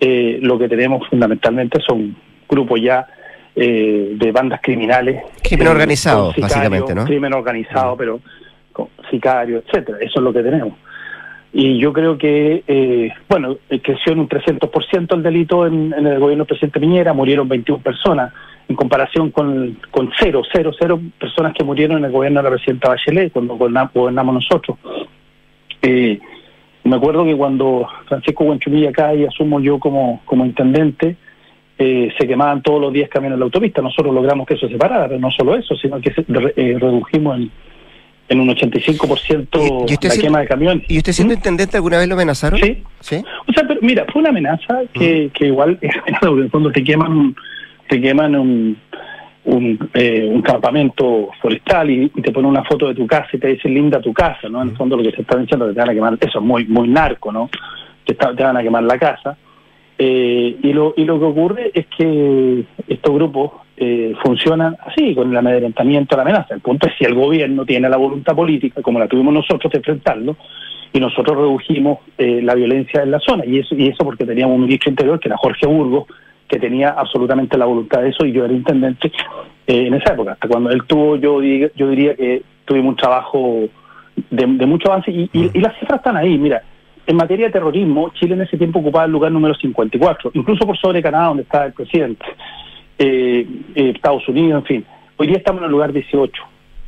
[0.00, 2.16] eh, lo que tenemos fundamentalmente son
[2.48, 3.08] grupos ya
[3.54, 5.22] de bandas criminales.
[5.42, 7.04] Crimen organizado, básicamente, ¿no?
[7.04, 8.20] Crimen organizado, pero
[8.72, 9.98] con sicario, etcétera.
[10.00, 10.72] Eso es lo que tenemos
[11.56, 16.18] y yo creo que, eh, bueno, eh, creció en un 300% el delito en, el
[16.18, 18.32] gobierno del presidente Piñera, murieron 21 personas,
[18.68, 22.56] en comparación con, con cero, cero, cero personas que murieron en el gobierno de la
[22.56, 24.78] presidenta Bachelet, cuando gobernamos nosotros.
[25.80, 26.18] Eh,
[26.82, 31.14] me acuerdo que cuando Francisco Buenchumilla cae y asumo yo como, como intendente,
[31.78, 33.80] eh, se quemaban todos los días camiones en la autopista.
[33.80, 37.50] Nosotros logramos que eso se parara, pero no solo eso, sino que redujimos el
[38.28, 40.84] en un 85% ¿Y, la quema de camiones.
[40.88, 41.36] ¿Y usted siendo ¿Mm?
[41.36, 42.58] intendente alguna vez lo amenazaron?
[42.58, 42.82] Sí.
[43.00, 43.24] ¿Sí?
[43.46, 45.30] O sea, pero mira, fue una amenaza que, mm.
[45.30, 47.34] que igual, en el fondo te queman,
[47.88, 48.76] te queman un,
[49.44, 53.48] un, eh, un campamento forestal y, te ponen una foto de tu casa y te
[53.48, 54.62] dicen linda tu casa, ¿no?
[54.62, 54.78] En el mm.
[54.78, 56.64] fondo lo que se está diciendo es que te van a quemar, eso es muy,
[56.66, 57.50] muy narco, ¿no?
[58.04, 59.36] Te, te van a quemar la casa.
[59.96, 65.30] Eh, y, lo, y lo que ocurre es que estos grupos eh, funcionan así, con
[65.30, 66.54] el amedrentamiento, la amenaza.
[66.54, 69.78] El punto es si el gobierno tiene la voluntad política, como la tuvimos nosotros, de
[69.78, 70.36] enfrentarlo,
[70.92, 73.44] y nosotros redujimos eh, la violencia en la zona.
[73.44, 76.06] Y eso, y eso porque teníamos un ministro interior, que era Jorge Burgos,
[76.46, 79.10] que tenía absolutamente la voluntad de eso, y yo era intendente
[79.66, 80.32] eh, en esa época.
[80.32, 83.64] Hasta cuando él tuvo, yo, yo diría que tuvimos un trabajo
[84.30, 86.38] de, mucho avance, y, y las cifras están ahí.
[86.38, 86.62] Mira,
[87.06, 90.78] en materia de terrorismo, Chile en ese tiempo ocupaba el lugar número 54, incluso por
[90.78, 92.24] sobre Canadá, donde estaba el presidente.
[92.98, 94.84] Eh, eh, Estados Unidos, en fin.
[95.16, 96.42] Hoy día estamos en el lugar 18.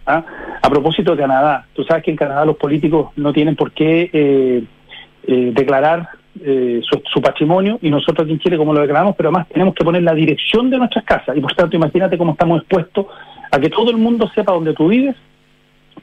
[0.06, 0.24] ¿ah?
[0.62, 4.10] A propósito de Canadá, tú sabes que en Canadá los políticos no tienen por qué
[4.12, 4.64] eh,
[5.26, 6.08] eh, declarar
[6.44, 9.74] eh, su, su patrimonio y nosotros aquí en Chile como lo declaramos, pero además tenemos
[9.74, 13.06] que poner la dirección de nuestras casas y por tanto imagínate cómo estamos expuestos
[13.50, 15.16] a que todo el mundo sepa dónde tú vives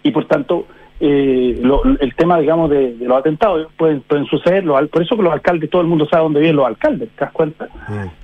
[0.01, 0.65] y por tanto
[1.05, 5.17] eh, lo- el tema digamos de, de los atentados pueden, pueden suceder los por eso
[5.17, 7.67] que los alcaldes todo el mundo sabe dónde viven los alcaldes te das cuenta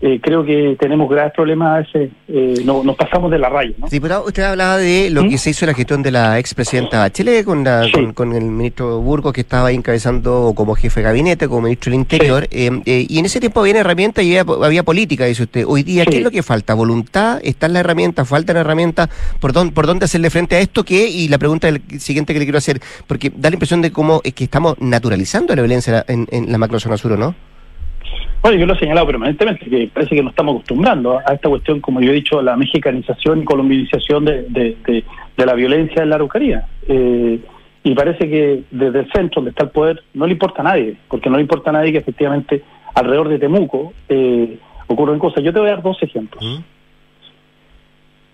[0.02, 3.74] Eh, creo que tenemos graves problemas a veces eh, no- nos pasamos de la raya
[3.78, 3.88] ¿no?
[3.90, 5.30] Diputado, usted hablaba de lo ¿Mm?
[5.30, 7.92] que se hizo en la gestión de la expresidenta Bachelet con, la- Sí.
[7.92, 11.92] con, con el ministro Burgos que estaba ahí encabezando como jefe de gabinete, como ministro
[11.92, 12.48] del Interior.
[12.52, 15.66] eh, eh, y en ese tiempo había herramientas y había, había política, dice usted.
[15.68, 16.18] Hoy día, ¿qué Sí.
[16.20, 16.74] es lo que falta?
[16.76, 17.40] ¿Voluntad?
[17.44, 18.28] ¿Están las herramientas?
[18.28, 19.10] ¿Faltan herramientas?
[19.40, 20.84] ¿Por dónde, ¿Por dónde hacerle frente a esto?
[20.84, 21.08] ¿Qué?
[21.10, 22.69] Y la pregunta del- siguiente que le quiero hacer,
[23.08, 26.58] porque da la impresión de cómo es que estamos naturalizando la violencia en, en la
[26.58, 27.36] macrozona sur, ¿o no?
[28.42, 31.82] Bueno, yo lo he señalado permanentemente, que parece que nos estamos acostumbrando a esta cuestión,
[31.82, 35.04] como yo he dicho, la mexicanización y colombianización de, de, de-
[35.38, 36.66] de la violencia en la Araucanía.
[36.88, 37.40] Eh,
[37.84, 40.96] y parece que desde el centro, donde está el poder, no le importa a nadie,
[41.10, 42.62] porque no le importa a nadie que efectivamente
[42.94, 45.44] alrededor de Temuco eh, ocurren cosas.
[45.44, 46.44] Yo te voy a dar dos ejemplos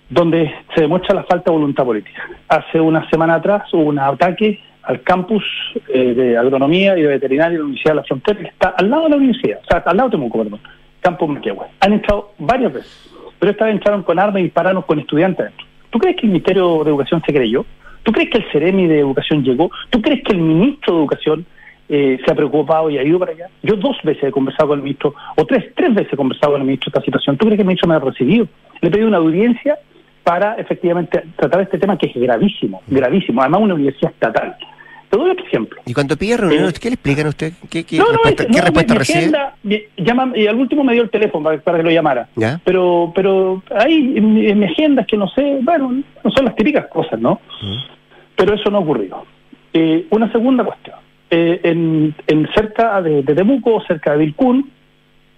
[0.09, 2.29] donde se demuestra la falta de voluntad política.
[2.47, 5.43] Hace una semana atrás hubo un ataque al campus
[5.87, 8.89] eh, de agronomía y de veterinaria de la Universidad de la Frontera, que está al
[8.89, 10.59] lado de la universidad, o sea, al lado de Temuco, perdón,
[11.01, 11.65] campus Manquehue.
[11.79, 15.65] Han entrado varias veces, pero esta vez entraron con armas y dispararon con estudiantes adentro.
[15.89, 17.65] ¿Tú crees que el Ministerio de Educación se creyó?
[18.03, 19.71] ¿Tú crees que el Ceremi de Educación llegó?
[19.89, 21.45] ¿Tú crees que el Ministro de Educación
[21.89, 23.47] eh, se ha preocupado y ha ido para allá?
[23.63, 26.61] Yo dos veces he conversado con el ministro, o tres, tres veces he conversado con
[26.61, 27.37] el ministro de esta situación.
[27.37, 28.47] ¿Tú crees que el ministro me ha recibido?
[28.81, 29.79] Le he pedido una audiencia
[30.25, 34.55] para efectivamente tratar este tema que es gravísimo, gravísimo, además una universidad estatal.
[35.07, 35.79] Te doy otro ejemplo.
[35.85, 37.53] Y cuando pide reuniones, ¿qué le explican a usted?
[37.69, 40.55] ¿Qué, qué No, no, respuesta, es- qué no, respuesta mi- agenda, mi- llama- y al
[40.55, 42.27] último me dio el teléfono para, para que lo llamara.
[42.35, 42.59] ¿Ya?
[42.65, 45.91] Pero, pero ahí en, mi- en mi agenda es que no sé, bueno,
[46.23, 47.39] no son las típicas cosas, ¿no?
[48.35, 49.23] Pero eso no ocurrió.
[49.73, 50.95] Eh, una segunda cuestión.
[51.29, 54.71] Eh, en, en cerca de, de Temuco, cerca de Vilcún,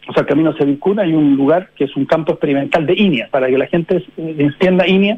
[0.07, 2.93] o sea, el camino hacia Vilcún, hay un lugar que es un campo experimental de
[2.93, 3.27] INEA.
[3.29, 5.17] Para que la gente eh, entienda, INEA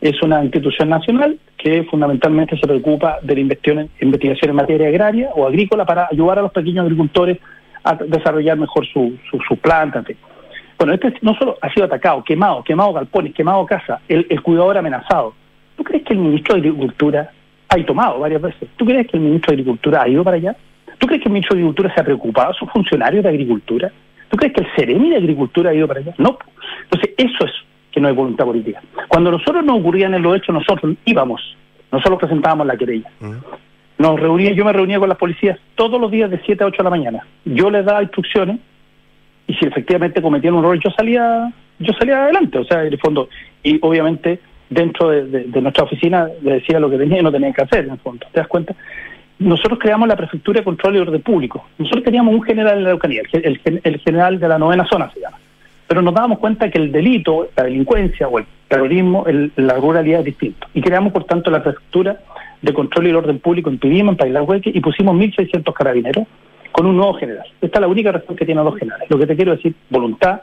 [0.00, 5.46] es una institución nacional que fundamentalmente se preocupa de la investigación, en materia agraria o
[5.46, 7.38] agrícola para ayudar a los pequeños agricultores
[7.82, 10.04] a desarrollar mejor su, su, su planta.
[10.78, 14.78] Bueno, este no solo ha sido atacado, quemado, quemado galpones, quemado casa, el, el cuidador
[14.78, 15.34] amenazado.
[15.76, 17.32] ¿Tú crees que el ministro de Agricultura
[17.68, 18.68] ha tomado varias veces?
[18.76, 20.56] ¿Tú crees que el ministro de Agricultura ha ido para allá?
[20.98, 23.90] ¿Tú crees que el ministro de Agricultura se ha preocupado a sus funcionarios de Agricultura?
[24.30, 26.14] ¿Tú crees que el Ceremi de Agricultura ha ido para allá?
[26.18, 26.38] No.
[26.84, 27.52] Entonces, eso es
[27.92, 28.82] que no hay voluntad política.
[29.08, 31.40] Cuando nosotros nos ocurrían en los hechos, nosotros íbamos,
[31.90, 33.10] nosotros presentábamos la querella.
[33.98, 36.76] Nos reunía, yo me reunía con las policías todos los días de 7 a 8
[36.78, 37.26] de la mañana.
[37.44, 38.58] Yo les daba instrucciones
[39.46, 42.98] y si efectivamente cometían un error, yo salía, yo salía adelante, o sea, en el
[43.00, 43.28] fondo,
[43.62, 47.32] y obviamente dentro de, de- de nuestra oficina le decía lo que tenía y no
[47.32, 48.74] tenía que hacer, en el fondo, ¿te das cuenta?
[49.38, 51.64] Nosotros creamos la Prefectura de Control y Orden Público.
[51.78, 54.58] Nosotros teníamos un general en la Araucanía, el, gen- el gen- el general de la
[54.58, 55.38] novena zona se llama.
[55.86, 60.20] Pero nos dábamos cuenta que el delito, la delincuencia o el terrorismo, el- la ruralidad
[60.20, 60.66] es distinto.
[60.74, 62.18] Y creamos, por tanto, la Prefectura
[62.60, 66.26] de Control y el Orden Público en Pidima, en Pailahueque, y pusimos 1.600 carabineros
[66.72, 67.46] con un nuevo general.
[67.60, 69.08] Esta es la única razón que tienen los generales.
[69.08, 70.40] Lo que te quiero decir, voluntad,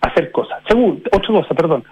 [0.00, 0.58] hacer cosas.
[0.66, 1.84] Segundo, otra cosa, perdón.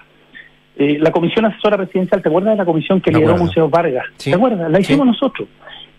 [0.77, 3.33] Eh, la Comisión Asesora Presidencial, ¿te acuerdas de la comisión que lideró.
[3.45, 4.07] Museo Vargas?
[4.17, 4.31] Sí.
[4.31, 4.71] ¿Te acuerdas?
[4.71, 5.49] La hicimos nosotros.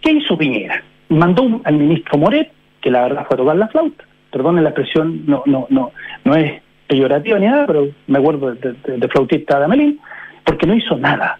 [0.01, 0.83] ¿Qué hizo Piñera?
[1.09, 4.03] Mandó al ministro Moret, que la verdad fue a tocar la flauta.
[4.31, 5.91] Perdonen la expresión, no, no, no,
[6.23, 9.99] no es peyorativa ni nada, pero me acuerdo de, flautista de Amelín,
[10.43, 11.37] porque no hizo nada,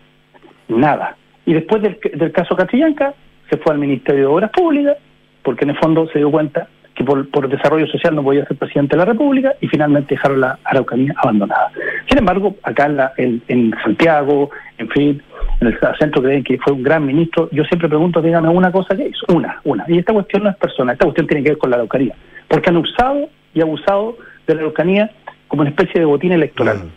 [0.68, 1.16] nada.
[1.46, 3.14] Y después del, caso Catrillanca,
[3.50, 4.98] se fue al Ministerio de Obras Públicas,
[5.44, 8.58] porque en el fondo se dio cuenta que por, por desarrollo social no podía ser
[8.58, 11.72] presidente de la República y finalmente dejaron la Araucanía abandonada.
[12.08, 15.24] Sin embargo, acá en, la- en Santiago, en fin,
[15.62, 17.50] en el centro creen que fue un gran ministro.
[17.52, 19.86] Yo siempre pregunto, dígame una cosa que hizo, una, una.
[19.88, 22.16] Y esta cuestión no es personal, esta cuestión tiene que ver con la Araucanía,
[22.48, 24.18] porque han usado y abusado
[24.48, 25.12] de la Araucanía
[25.48, 26.90] como una especie de botín electoral.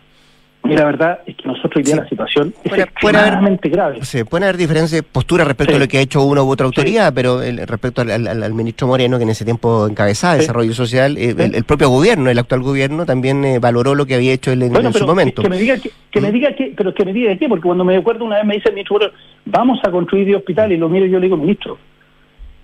[0.64, 2.01] Y la verdad es que nosotros hoy día Sí.
[2.03, 3.98] la situación es Puede- puede haber- extremadamente grave.
[4.01, 5.77] O sea, pueden haber diferencias de postura respecto Sí.
[5.77, 8.55] a lo que ha hecho una u otra autoridad, pero el- respecto al, al- al
[8.55, 10.40] ministro Moreno, que en ese tiempo encabezaba Sí.
[10.40, 11.42] Desarrollo Social, eh, Sí.
[11.42, 14.62] el, el propio gobierno, el actual gobierno, también eh, valoró lo que había hecho él
[14.62, 15.42] en, Bueno, en pero su momento.
[15.42, 17.64] Que, que me diga que, que me diga que, pero que me diga qué, porque
[17.64, 19.12] cuando me acuerdo una vez me dice el ministro, bueno,
[19.44, 21.77] vamos a construir 10 hospitales, y lo miro y yo le digo, ministro,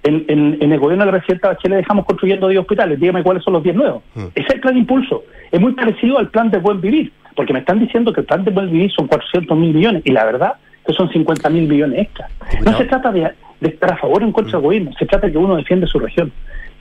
[0.04, 3.42] en, en, en el gobierno de la presidenta Bachelet dejamos construyendo 10 hospitales, dígame cuáles
[3.42, 4.02] son los 10 nuevos.
[4.14, 4.20] Mm.
[4.37, 5.24] Ese es el plan de impulso.
[5.50, 8.42] Es muy parecido al plan de buen vivir, porque me están diciendo que el plan
[8.44, 12.01] de buen vivir son 400 mil millones, y la verdad que son 50 mil millones
[12.01, 12.26] extra.
[12.51, 12.72] Diputado.
[12.72, 13.30] No se trata de,
[13.61, 15.86] de estar a favor o en contra del gobierno, se trata de que uno defiende
[15.86, 16.32] su región.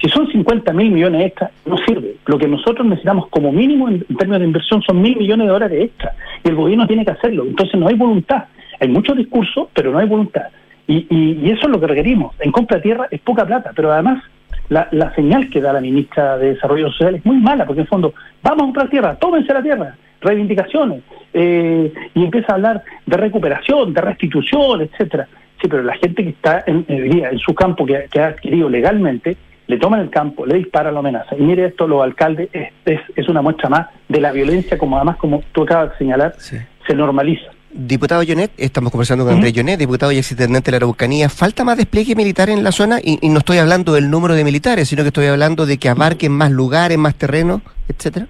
[0.02, 2.16] Si son 50 mil millones extra, no sirve.
[2.26, 5.54] Lo que nosotros necesitamos como mínimo en, en términos de inversión son mil millones de
[5.54, 6.14] dólares extra.
[6.44, 7.46] Y el gobierno tiene que hacerlo.
[7.48, 8.46] Entonces no hay voluntad.
[8.80, 10.48] Hay muchos discursos, pero no hay voluntad.
[10.88, 12.36] Y, y- y eso es lo que requerimos.
[12.40, 14.24] En compra de tierra es poca plata, pero además
[14.70, 17.86] la, la señal que da la ministra de Desarrollo Social es muy mala, porque en
[17.86, 21.02] el fondo, vamos a comprar tierra, tómense la tierra, reivindicaciones,
[21.34, 25.28] eh, y empieza a hablar de recuperación, de restitución, etcétera.
[25.62, 28.70] Sí, pero la gente que está en, en su campo, que, ha- que ha adquirido
[28.70, 29.38] legalmente,
[29.68, 31.36] le toman el campo, le disparan la amenaza.
[31.38, 34.96] Y mire esto, los alcaldes, es, es, es una muestra más de la violencia, como
[34.98, 36.58] además, como tú acabas de señalar, Sí.
[36.88, 37.48] se normaliza.
[37.70, 41.28] Diputado Jonet, estamos conversando con Andrés Jonet, diputado y exintendente de la Araucanía.
[41.28, 43.00] ¿Falta más despliegue militar en la zona?
[43.04, 45.90] Y, y no estoy hablando del número de militares, sino que estoy hablando de que
[45.90, 48.28] abarquen más lugares, más terrenos, etcétera.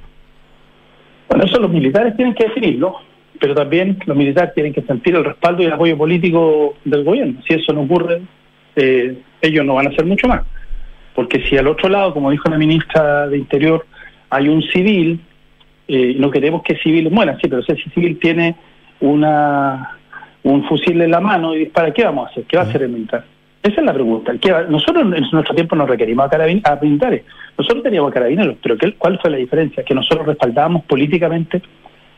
[1.30, 2.98] Bueno, eso los militares tienen que definirlo,
[3.40, 7.42] pero también los militares tienen que sentir el respaldo y el apoyo político del gobierno.
[7.48, 8.22] Si eso no ocurre,
[8.76, 10.42] eh, ellos no van a hacer mucho más.
[11.14, 13.86] Porque si al otro lado, como dijo la ministra de Interior,
[14.30, 15.20] hay un civil,
[15.88, 18.56] eh, no queremos que civiles mueran, sí, pero si ese civil tiene
[19.00, 19.98] una
[20.44, 22.44] un fusil en la mano y dispara, ¿qué vamos a hacer?
[22.46, 23.26] ¿Qué va a hacer el militar?
[23.68, 24.34] Esa es la pregunta.
[24.40, 27.24] ¿Qué va- Nosotros en nuestro tiempo nos requerimos a, carabin- a militares.
[27.58, 29.84] Nosotros teníamos carabineros, pero ¿qué- ¿cuál fue la diferencia?
[29.84, 31.62] Que nosotros respaldábamos políticamente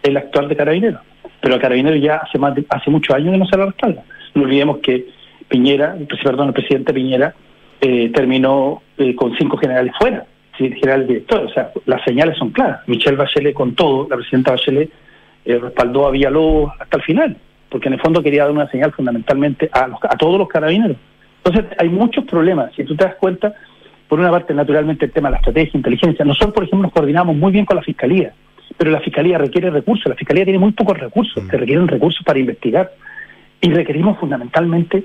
[0.04, 1.02] el actual de carabineros.
[1.41, 4.04] Pero a carabineros ya hace más de- hace muchos años que no se lo respalda.
[4.36, 5.06] No olvidemos que
[5.47, 7.34] Piñera, perdón, el presidente Piñera
[7.82, 10.26] eh, terminó eh, con cinco generales fuera,
[10.58, 11.50] sí, generales directores.
[11.50, 12.82] O sea, las señales son claras.
[12.88, 14.91] Michelle Bachelet con todo, la presidenta Bachelet
[15.45, 17.38] eh, respaldó a Villalobos hasta el final,
[17.70, 20.97] porque en el fondo quería dar una señal fundamentalmente a, los- a todos los carabineros.
[21.50, 22.72] Entonces, hay muchos problemas.
[22.76, 23.54] Si tú te das cuenta,
[24.08, 26.26] por una parte, naturalmente, el tema de la estrategia, inteligencia.
[26.26, 28.34] Nosotros, por ejemplo, nos coordinamos muy bien con la Fiscalía,
[28.78, 30.06] pero la Fiscalía requiere recursos.
[30.08, 32.91] La Fiscalía tiene muy pocos recursos, se requieren recursos para investigar.
[33.62, 35.04] Y requerimos fundamentalmente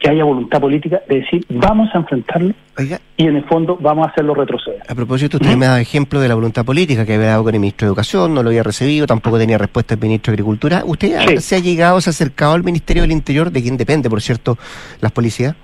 [0.00, 4.04] que haya voluntad política de decir, vamos a enfrentarlo Oiga, y en el fondo vamos
[4.08, 4.80] a hacerlo retroceder.
[4.88, 7.60] a propósito, usted me da ejemplo de la voluntad política que había dado con el
[7.60, 10.82] ministro de Educación, no lo había recibido, tampoco tenía respuesta el ministro de Agricultura.
[10.84, 11.36] ¿Usted ha- Sí.
[11.38, 14.58] se ha llegado, se ha acercado al Ministerio del Interior, de quien depende, por cierto,
[15.00, 15.54] las policías?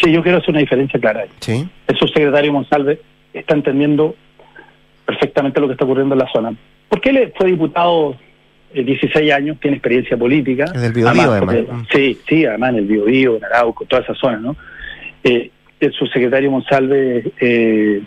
[0.00, 1.28] Sí, yo quiero hacer una diferencia clara ahí.
[1.40, 1.68] Sí.
[1.88, 3.00] el subsecretario Monsalve
[3.32, 4.14] está entendiendo
[5.04, 6.54] perfectamente lo que está ocurriendo en la zona.
[6.88, 8.16] Porque él fue diputado
[8.74, 10.64] eh, 16 años, tiene experiencia política.
[10.64, 11.38] Es del Biobío, además.
[11.38, 11.66] porque-
[11.96, 14.56] Sí, sí, además en el Biobío, en Arauco, toda esa zona, ¿no?
[15.24, 18.02] Eh, el subsecretario Monsalve, eh,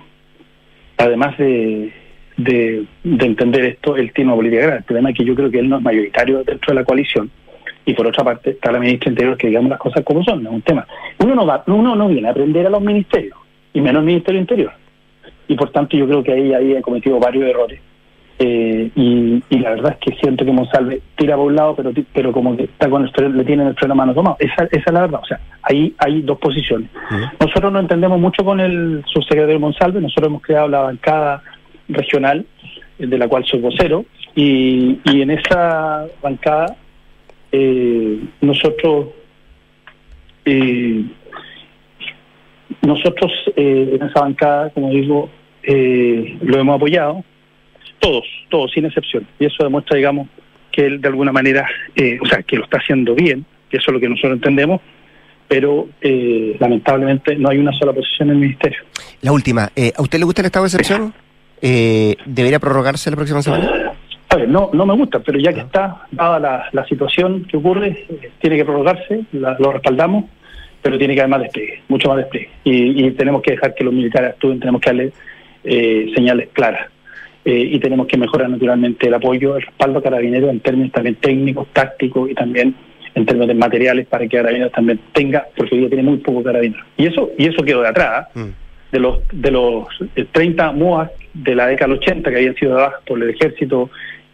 [0.97, 1.91] además de,
[2.37, 4.77] de, de entender esto, él tiene una política grande.
[4.79, 7.29] El problema es que yo creo que él no es mayoritario dentro de la coalición.
[7.89, 10.49] Y por otra parte está la ministra Interior que digamos las cosas como son, no
[10.51, 10.85] es un tema.
[11.23, 13.35] Uno no va, uno no viene a aprender a los ministerios,
[13.73, 14.71] y menos el Ministerio Interior.
[15.47, 17.79] Y por tanto yo creo que ahí, ahí ha cometido varios errores.
[18.37, 21.91] Eh, y, y la verdad es que siento que Monsalve tira por un lado, pero
[22.13, 24.37] pero como que está con el freno- le tiene el freno a mano tomado.
[24.39, 25.21] Esa, esa es la verdad.
[25.23, 26.89] O sea, ahí hay dos posiciones.
[27.39, 29.99] Nosotros no entendemos mucho con el subsecretario Monsalve.
[29.99, 31.41] Nosotros hemos creado la bancada
[31.87, 32.45] regional,
[32.99, 36.75] eh, de la cual soy vocero, y, y en esa bancada
[37.51, 39.07] eh, nosotros
[40.45, 41.03] eh,
[42.81, 45.29] nosotros eh, en esa bancada, como digo,
[45.63, 47.23] eh, lo hemos apoyado,
[47.99, 49.27] todos, todos, sin excepción.
[49.39, 50.27] Y eso demuestra, digamos,
[50.71, 53.91] que él de alguna manera, eh, o sea, que lo está haciendo bien, que eso
[53.91, 54.81] es lo que nosotros entendemos,
[55.47, 58.79] pero eh, lamentablemente no hay una sola posición en el ministerio.
[59.21, 61.13] La última, ¿a usted le gusta el estado de excepción?
[61.61, 63.88] Eh, ¿Debería prorrogarse la próxima semana?
[64.31, 67.57] A ver, no, no me gusta, pero ya que está dada la, la situación que
[67.57, 70.25] ocurre, eh, tiene que prorrogarse, la- lo respaldamos,
[70.81, 72.49] pero tiene que haber más despliegue, mucho más despliegue.
[72.63, 75.11] Y, y tenemos que dejar que los militares actúen, tenemos que darle
[75.63, 76.89] eh, señales claras.
[77.43, 81.15] Eh, y tenemos que mejorar naturalmente el apoyo, el respaldo a Carabineros en términos también
[81.15, 82.75] técnicos, tácticos y también
[83.15, 86.43] en términos de materiales para que Carabineros también tenga, porque hoy día tiene muy poco
[86.43, 86.85] Carabineros.
[86.97, 88.27] Y eso y eso quedó de atrás.
[88.35, 88.49] Mm.
[88.91, 92.75] de los de los eh, 30 MOAC de la década del 80 que habían sido
[92.75, 93.89] dadas por el ejército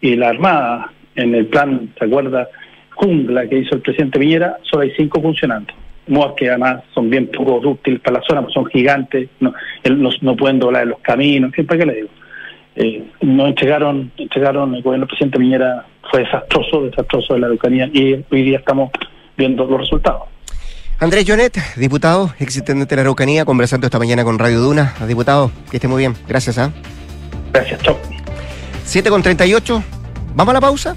[0.06, 2.48] y la armada en el plan, ¿se acuerda?
[2.94, 5.74] Jungla que hizo el presidente Piñera, solo hay cinco funcionando.
[6.08, 9.54] MOAC que además son bien poco útiles para la zona, pues son gigantes, no,
[9.90, 12.10] no, no pueden doblar en los caminos, ¿qué, ¿para qué le digo?
[12.76, 17.90] Eh, nos entregaron, entregaron el gobierno del presidente Piñera, fue desastroso, desastroso de la Araucanía
[17.92, 18.92] y hoy día estamos
[19.36, 20.24] viendo los resultados.
[21.00, 24.94] Andrés Jonet, diputado, exintendente de la Araucanía, conversando esta mañana con Radio Duna.
[25.08, 26.14] Diputado, que esté muy bien.
[26.28, 26.72] Gracias, ¿ah?
[27.52, 27.98] Gracias, chao.
[28.86, 29.95] 7 con 38.
[30.36, 30.96] ¿Vamos a la pausa?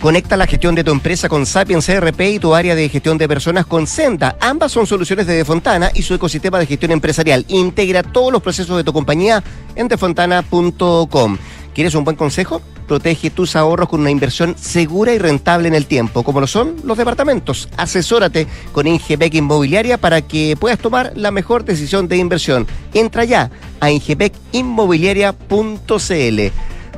[0.00, 3.26] Conecta la gestión de tu empresa con Sapiens CRP y tu área de gestión de
[3.26, 4.36] personas con Senda.
[4.40, 7.44] Ambas son soluciones de Defontana y su ecosistema de gestión empresarial.
[7.48, 9.42] Integra todos los procesos de tu compañía
[9.74, 11.38] en defontana.com.
[11.74, 12.62] ¿Quieres un buen consejo?
[12.86, 16.76] Protege tus ahorros con una inversión segura y rentable en el tiempo, como lo son
[16.84, 17.68] los departamentos.
[17.76, 22.68] Asesórate con Ingebec Inmobiliaria para que puedas tomar la mejor decisión de inversión.
[22.94, 23.50] Entra ya
[23.80, 26.40] a ingebecinmobiliaria.cl.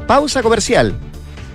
[0.07, 1.10] Pausa comercial.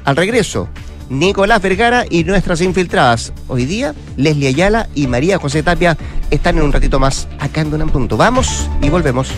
[0.05, 0.69] Al regreso,
[1.09, 3.33] Nicolás Vergara y nuestras infiltradas.
[3.47, 5.97] Hoy día, Leslie Ayala y María José Tapia
[6.29, 8.15] están en un ratito más acá en Dunam Punto.
[8.15, 9.29] Vamos y volvemos.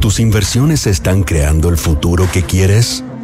[0.00, 3.04] ¿Tus inversiones están creando el futuro que quieres?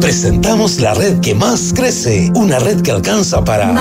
[0.00, 3.72] Presentamos la red que más crece, una red que alcanza para...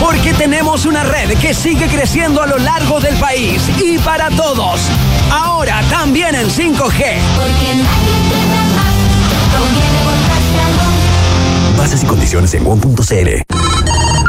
[0.00, 4.80] Porque tenemos una red que sigue creciendo a lo largo del país y para todos.
[5.30, 7.18] Ahora también en 5G.
[11.76, 13.67] Bases y condiciones en one.cl.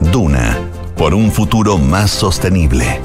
[0.00, 0.56] Duna,
[0.96, 3.00] por un futuro más sostenible.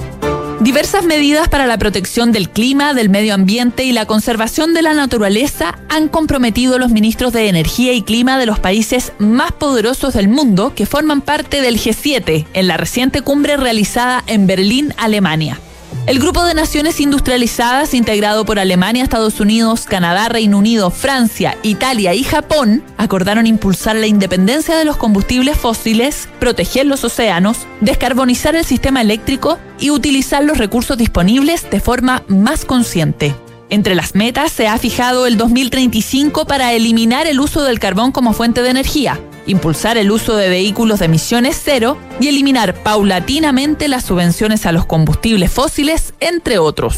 [0.60, 4.94] Diversas medidas para la protección del clima, del medio ambiente y la conservación de la
[4.94, 10.14] naturaleza han comprometido a los ministros de Energía y Clima de los países más poderosos
[10.14, 15.60] del mundo que forman parte del G7 en la reciente cumbre realizada en Berlín, Alemania.
[16.06, 22.14] El grupo de naciones industrializadas, integrado por Alemania, Estados Unidos, Canadá, Reino Unido, Francia, Italia
[22.14, 28.66] y Japón, acordaron impulsar la independencia de los combustibles fósiles, proteger los océanos, descarbonizar el
[28.66, 33.34] sistema eléctrico y utilizar los recursos disponibles de forma más consciente.
[33.70, 38.34] Entre las metas se ha fijado el 2035 para eliminar el uso del carbón como
[38.34, 44.06] fuente de energía, impulsar el uso de vehículos de emisiones cero y eliminar paulatinamente las
[44.06, 46.98] subvenciones a los combustibles fósiles, entre otros.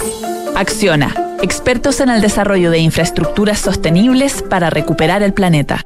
[0.55, 5.85] Acciona, expertos en el desarrollo de infraestructuras sostenibles para recuperar el planeta.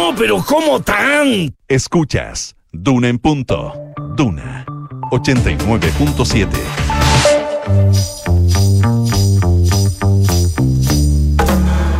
[0.17, 1.55] pero ¿cómo tan?
[1.67, 3.73] Escuchas Duna en punto.
[4.15, 4.65] Duna
[5.11, 6.47] 89.7.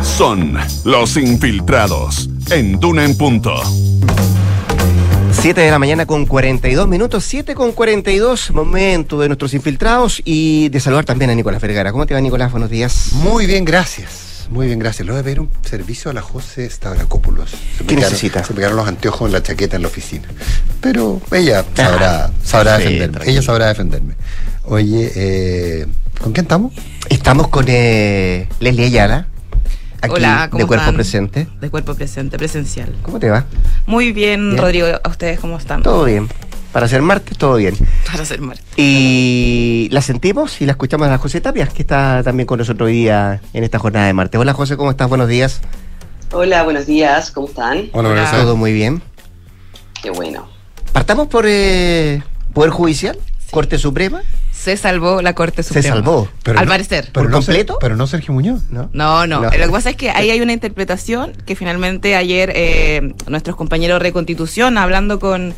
[0.02, 3.54] Son los infiltrados en Duna en punto.
[5.32, 10.68] 7 de la mañana con 42 minutos, 7 con 42, momento de nuestros infiltrados y
[10.68, 11.90] de saludar también a Nicolás Vergara.
[11.92, 12.52] ¿Cómo te va, Nicolás?
[12.52, 13.10] Buenos días.
[13.14, 14.31] Muy bien, gracias.
[14.52, 15.06] Muy bien, gracias.
[15.06, 17.50] Le voy a pedir un servicio a la José Stavrakopoulos.
[17.78, 18.44] Se ¿Qué necesita?
[18.44, 20.28] Se me quedaron los anteojos en la chaqueta en la oficina.
[20.82, 23.12] Pero ella sabrá, sabrá Ah, sí, defenderme.
[23.14, 23.32] tranquilo.
[23.38, 24.14] Ella sabrá defenderme.
[24.64, 25.86] Oye, eh,
[26.20, 26.74] ¿con quién estamos?
[27.08, 29.26] Estamos con eh, Leslie Ayala,
[30.02, 30.94] aquí Hola, ¿cómo de Cuerpo están?
[30.96, 31.48] Presente.
[31.60, 32.94] De cuerpo presente, presencial.
[33.02, 33.46] ¿Cómo te va?
[33.86, 34.58] Muy bien, Bien.
[34.62, 34.86] Rodrigo.
[35.02, 35.82] ¿A ustedes cómo están?
[35.82, 36.28] Todo bien.
[36.72, 37.74] Para ser martes, todo bien.
[38.10, 38.64] Para ser martes.
[38.76, 42.86] Y la sentimos y la escuchamos a la José Tapias, que está también con nosotros
[42.86, 44.40] hoy día en esta jornada de martes.
[44.40, 45.08] Hola José, ¿cómo estás?
[45.08, 45.60] Buenos días.
[46.32, 47.88] Hola, buenos días, ¿cómo están?
[47.90, 49.02] Todo muy bien.
[50.02, 50.48] Qué bueno.
[50.94, 52.22] Partamos por eh,
[52.54, 53.18] Poder Judicial.
[53.50, 54.22] ¿Corte Suprema?
[54.50, 55.96] Se salvó la Corte Se Suprema.
[55.96, 56.26] salvó.
[56.42, 57.10] Pero Al no- parecer.
[57.12, 57.78] Pero ¿Por no Ser- completo?
[57.82, 58.88] pero no Sergio Muñoz, ¿no?
[58.94, 59.44] No, no, No.
[59.44, 63.96] Lo que pasa es que ahí hay una interpretación que finalmente ayer eh, nuestros compañeros
[63.96, 65.54] de Reconstitución, hablando con,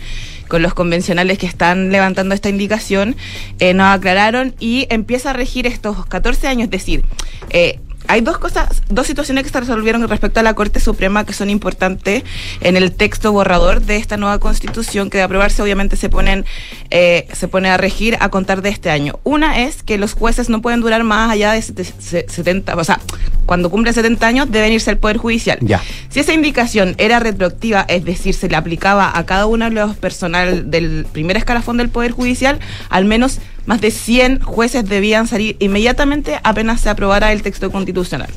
[0.48, 3.16] con los convencionales que están levantando esta indicación,
[3.58, 6.64] eh, nos aclararon y empieza a regir estos 14 años.
[6.64, 7.04] Es decir,
[7.50, 11.32] eh, hay dos cosas, dos situaciones que se resolvieron respecto a la Corte Suprema que
[11.32, 12.22] son importantes
[12.60, 16.44] en el texto borrador de esta nueva constitución que de aprobarse obviamente se ponen
[16.90, 19.18] eh, se pone a regir a contar de este año.
[19.24, 22.84] Una es que los jueces no pueden durar más allá de sete- se- 70, o
[22.84, 23.00] sea,
[23.46, 25.58] cuando cumplen 70 años deben irse al Poder Judicial.
[25.60, 25.82] Ya.
[26.08, 29.96] Si esa indicación era retroactiva, es decir, se le aplicaba a cada uno de los
[29.96, 32.58] personal del primer escalafón del Poder Judicial,
[32.90, 38.28] al menos más de 100 jueces debían salir inmediatamente apenas se aprobara el texto constitucional.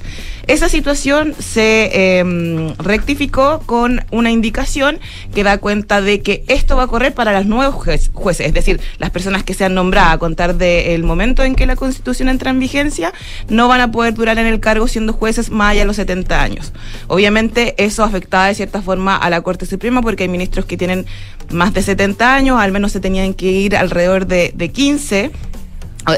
[0.48, 5.00] Esa situación se eh, rectificó con una indicación
[5.36, 7.76] que da cuenta de que esto va a correr para los nuevos
[8.14, 11.76] jueces, es decir, las personas que sean nombradas a contar del momento en que la
[11.76, 13.12] Constitución entra en vigencia,
[13.50, 16.42] no van a poder durar en el cargo siendo jueces más allá de los 70
[16.42, 16.72] años.
[17.08, 21.06] Obviamente eso afectaba de cierta forma a la Corte Suprema porque hay ministros que tienen
[21.52, 25.32] más de 70 años, al menos se tenían que ir alrededor de, de 15.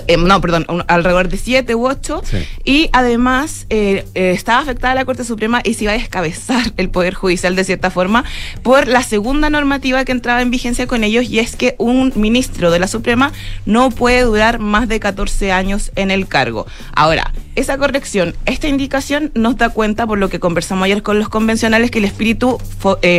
[0.08, 2.22] Eh, no, perdón, un- alrededor de 7 u 8.
[2.24, 2.38] Sí.
[2.64, 6.90] Y además eh, eh, estaba afectada la Corte Suprema y se iba a descabezar el
[6.90, 8.24] Poder Judicial de cierta forma
[8.64, 12.72] por la segunda normativa que entraba en vigencia con ellos y es que un ministro
[12.72, 13.34] de la Suprema
[13.66, 16.68] no puede durar más de 14 años en el cargo.
[16.96, 21.30] Ahora, esa corrección, esta indicación nos da cuenta, por lo que conversamos ayer con los
[21.30, 22.58] convencionales, que el espíritu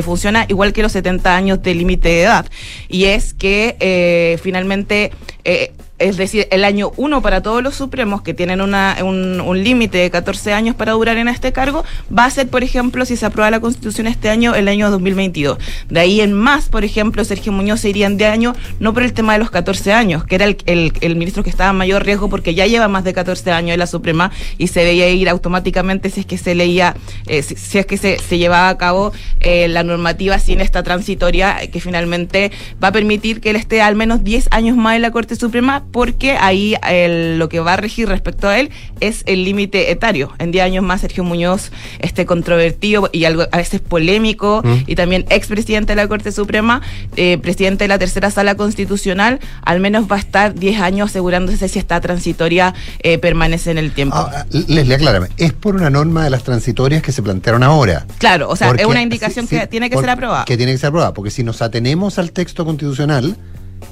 [0.05, 2.47] funciona igual que los 70 años de límite de edad.
[2.89, 5.13] Y es que finalmente...
[6.01, 9.99] es decir, el año 1 para todos los supremos que tienen una, un, un límite
[9.99, 11.85] de 14 años para durar en este cargo,
[12.17, 15.59] va a ser, por ejemplo, si se aprueba la Constitución este año, el año 2022.
[15.89, 19.13] De ahí en más, por ejemplo, Sergio Muñoz se irían de año, no por el
[19.13, 22.31] tema de los 14 años, que era el, el- ministro que estaba en mayor riesgo
[22.31, 26.09] porque ya lleva más de 14 años en la Suprema y se veía ir automáticamente
[26.09, 26.97] si es que se leía,
[27.27, 30.83] eh, si, si es que se, se llevaba a cabo eh, la normativa sin esta
[30.83, 34.97] transitoria eh, que finalmente va a permitir que él esté al menos 10 años más
[34.97, 38.71] en la Corte Suprema porque ahí el- lo que va a regir respecto a él
[39.01, 40.33] es el límite etario.
[40.39, 41.71] En 10 años más Sergio Muñoz,
[42.01, 44.75] este controvertido y algo a veces polémico Mm.
[44.87, 46.83] y también expresidente de la Corte Suprema,
[47.17, 51.69] eh, presidente de la tercera sala constitucional, al menos va a estar 10 años asegurándose
[51.69, 54.17] si esta transitoria eh, permanece en el tiempo.
[54.17, 55.29] Ah, Leslie, aclárame.
[55.37, 58.07] Es por una norma de las transitorias que se plantearon ahora.
[58.19, 60.45] claro, o sea, Porque- es una indicación sí, que sí, tiene que por- ser aprobada.
[60.45, 63.37] Que tiene que ser aprobada, porque si nos atenemos al texto constitucional.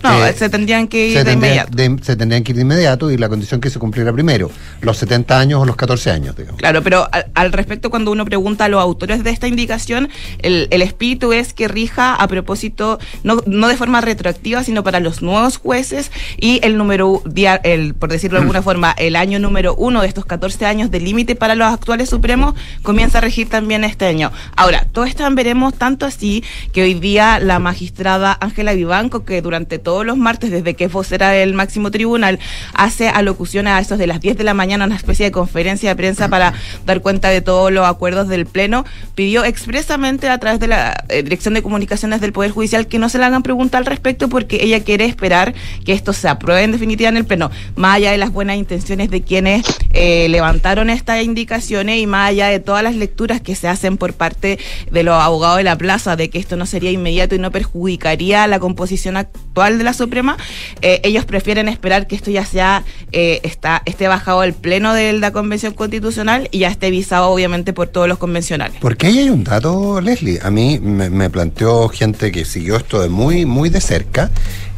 [0.02, 1.76] No, eh, se tendrían que ir se de tendría- inmediato.
[1.96, 4.96] de- se tendrían que ir de inmediato y la condición que se cumpliera primero, los
[4.98, 6.58] 70 años o los 14 años, digamos.
[6.60, 10.08] Claro, pero al, al respecto, cuando uno pregunta a los autores de esta indicación,
[10.40, 15.00] el, el espíritu es que rija a propósito, no, no de forma retroactiva, sino para
[15.00, 17.22] los nuevos jueces y el número,
[17.64, 21.00] el, por decirlo de alguna forma, el año número uno de estos 14 años de
[21.00, 24.32] límite para los actuales supremos comienza a regir también este año.
[24.56, 26.42] Ahora, todo esto veremos tanto así
[26.72, 30.92] que hoy día la magistrada Ángela Vivanco, que durante todos los martes, desde que es
[30.92, 32.38] vocera del máximo tribunal,
[32.74, 35.96] hace alocuciones a esos de las 10 de la mañana, una especie de conferencia de
[35.96, 36.52] prensa para
[36.84, 38.84] dar cuenta de todos los acuerdos del Pleno,
[39.14, 43.08] pidió expresamente a través de la eh, Dirección de Comunicaciones del Poder Judicial que no
[43.08, 45.54] se le hagan preguntas al respecto porque ella quiere esperar
[45.86, 49.08] que esto se apruebe en definitiva en el Pleno, más allá de las buenas intenciones
[49.08, 49.64] de quienes
[49.94, 54.12] eh, levantaron estas indicaciones y más allá de todas las lecturas que se hacen por
[54.12, 54.58] parte
[54.90, 58.46] de los abogados de la plaza de que esto no sería inmediato y no perjudicaría
[58.46, 60.36] la composición actual de la Suprema,
[60.82, 65.12] eh, ellos prefieren esperar que esto ya sea eh, está, esté bajado el pleno de
[65.14, 68.76] la Convención Constitucional y ya esté visado obviamente por todos los convencionales.
[68.80, 70.40] Porque ahí hay un dato, Leslie.
[70.42, 74.30] A mí me, planteó gente que siguió esto de muy, muy de cerca,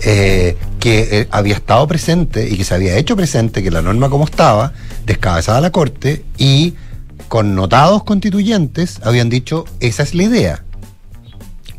[0.02, 4.08] eh, que eh, había estado presente y que se había hecho presente que la norma
[4.08, 4.72] como estaba,
[5.06, 6.74] descabezada la Corte y
[7.28, 10.64] connotados constituyentes habían dicho, esa es la idea.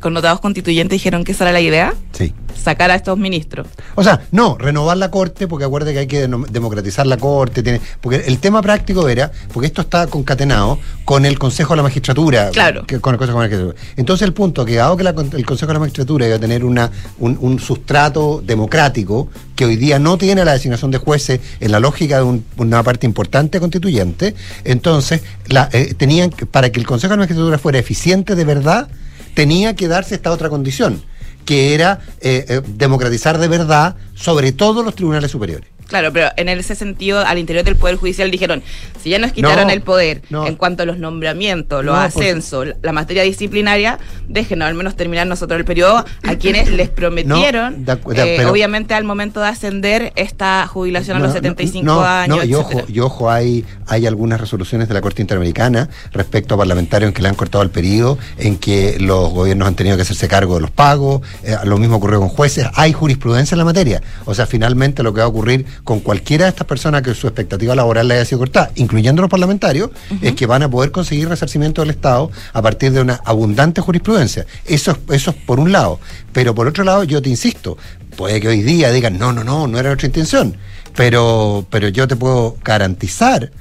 [0.01, 2.33] Connotados constituyentes dijeron que esa era la idea, Sí.
[2.61, 3.67] sacar a estos ministros.
[3.95, 7.79] O sea, no, renovar la corte, porque acuérdate que hay que democratizar la corte, tiene,
[8.01, 12.49] porque el tema práctico era, porque esto está concatenado con el Consejo de la Magistratura.
[12.49, 12.85] Claro.
[12.85, 13.93] que- con el Consejo de la Magistratura.
[13.95, 16.65] Entonces el punto, que dado que la el Consejo de la Magistratura iba a tener
[16.65, 21.71] una, un, un sustrato democrático, que hoy día no tiene la designación de jueces en
[21.71, 24.33] la lógica de un- una parte importante constituyente,
[24.63, 28.43] entonces la, eh, tenían que- para que el Consejo de la Magistratura fuera eficiente de
[28.45, 28.87] verdad,
[29.33, 31.01] tenía que darse esta otra condición
[31.45, 35.69] que era eh, eh, democratizar de verdad sobre todo los tribunales superiores.
[35.91, 38.63] Claro, pero en ese sentido, al interior del Poder Judicial dijeron,
[39.03, 40.47] si ya nos quitaron No, el poder no.
[40.47, 44.95] en cuanto a los nombramientos, los No, por- ascensos, la materia disciplinaria, déjenos al menos
[44.95, 47.97] terminar nosotros el periodo a quienes les prometieron, de- eh,
[48.37, 52.37] pero- obviamente al momento de ascender esta jubilación a los No, 75 no, años.
[52.37, 56.57] No, y ojo, y ojo hay, hay algunas resoluciones de la Corte Interamericana respecto a
[56.57, 60.03] parlamentarios en que le han cortado el periodo, en que los gobiernos han tenido que
[60.03, 63.65] hacerse cargo de los pagos, eh, lo mismo ocurrió con jueces, hay jurisprudencia en la
[63.65, 64.01] materia.
[64.25, 67.27] O sea, finalmente lo que va a ocurrir con cualquiera de estas personas que su
[67.27, 69.89] expectativa laboral le haya sido cortada, incluyendo los parlamentarios,
[70.21, 74.45] es que van a poder conseguir resarcimiento del Estado a partir de una abundante jurisprudencia.
[74.65, 75.99] Eso es, eso es por un lado.
[76.33, 77.77] Pero por otro lado, yo te insisto,
[78.15, 80.55] puede que hoy día digan, no, no, no, no era nuestra intención.
[80.95, 83.51] Pero, pero yo te puedo garantizar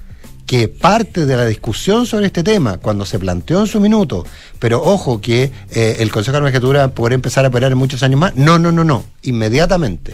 [0.50, 4.26] que parte de la discusión sobre este tema, cuando se planteó en su minuto,
[4.58, 8.02] pero ojo que eh, el Consejo de la Magistratura podrá empezar a operar en muchos
[8.02, 10.12] años más, no, no, no, no, inmediatamente.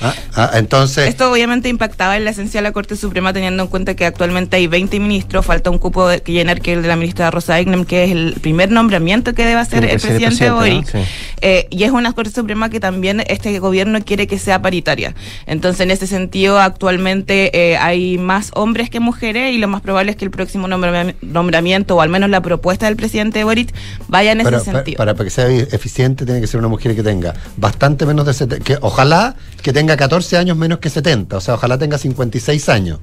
[0.00, 3.68] Ah, ah, entonces, Esto obviamente impactaba en la esencia de la Corte Suprema teniendo en
[3.68, 6.82] cuenta que actualmente hay 20 ministros, falta un cupo de- que llenar que es el
[6.82, 10.26] de la ministra Rosa Egnem, que es el primer nombramiento que debe hacer el presidente,
[10.26, 10.94] presidente, Boric.
[10.94, 11.00] ¿no?
[11.04, 11.08] Sí.
[11.40, 15.14] Eh, y es una Corte Suprema que también este gobierno quiere que sea paritaria.
[15.46, 20.10] Entonces, en ese sentido, actualmente eh, hay más hombres que mujeres y lo más probable
[20.12, 23.72] es que el próximo nombrami- nombramiento, o al menos la propuesta del presidente Boric,
[24.08, 24.96] vaya en pero ese sentido.
[24.98, 28.34] para, para que sea eficiente tiene que ser una mujer que tenga bastante menos de
[28.34, 32.68] 70, que ojalá que tenga 14 años menos que 70, o sea, ojalá tenga 56
[32.68, 32.98] años.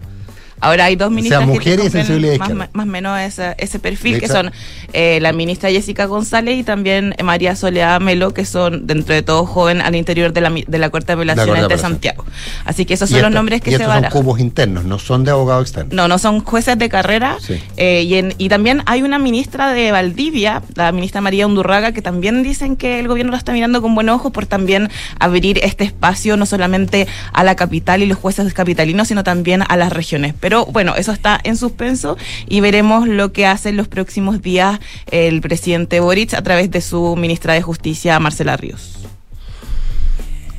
[0.60, 3.56] Ahora hay dos sea, ministras que mujer y cumplen sensibilidad más, más o menos ese,
[3.58, 4.52] ese perfil, De que son
[4.94, 9.46] eh, la ministra Jessica González y también María Soledad Melo, que son dentro de todo
[9.46, 11.78] joven al interior de la, de la Corte de Apelaciones de.
[11.78, 12.26] Santiago.
[12.66, 14.20] Así que esos son los nombres que y se estos son barajan.
[14.22, 15.90] cubos internos, no son de abogado externo.
[15.94, 17.38] No, no son jueces de carrera.
[17.40, 17.62] Sí.
[17.78, 22.02] Eh, y, en- y también hay una ministra de Valdivia, la ministra María Undurraga, que
[22.02, 24.90] también dicen que el gobierno la está mirando con buen ojo por también
[25.20, 29.78] abrir este espacio no solamente a la capital y los jueces capitalinos, sino también a
[29.78, 30.34] las regiones.
[30.48, 32.16] Pero bueno, eso está en suspenso
[32.48, 34.80] y veremos lo que hace en los próximos días
[35.12, 39.07] el presidente Boric a través de su ministra de Justicia, Marcela Ríos.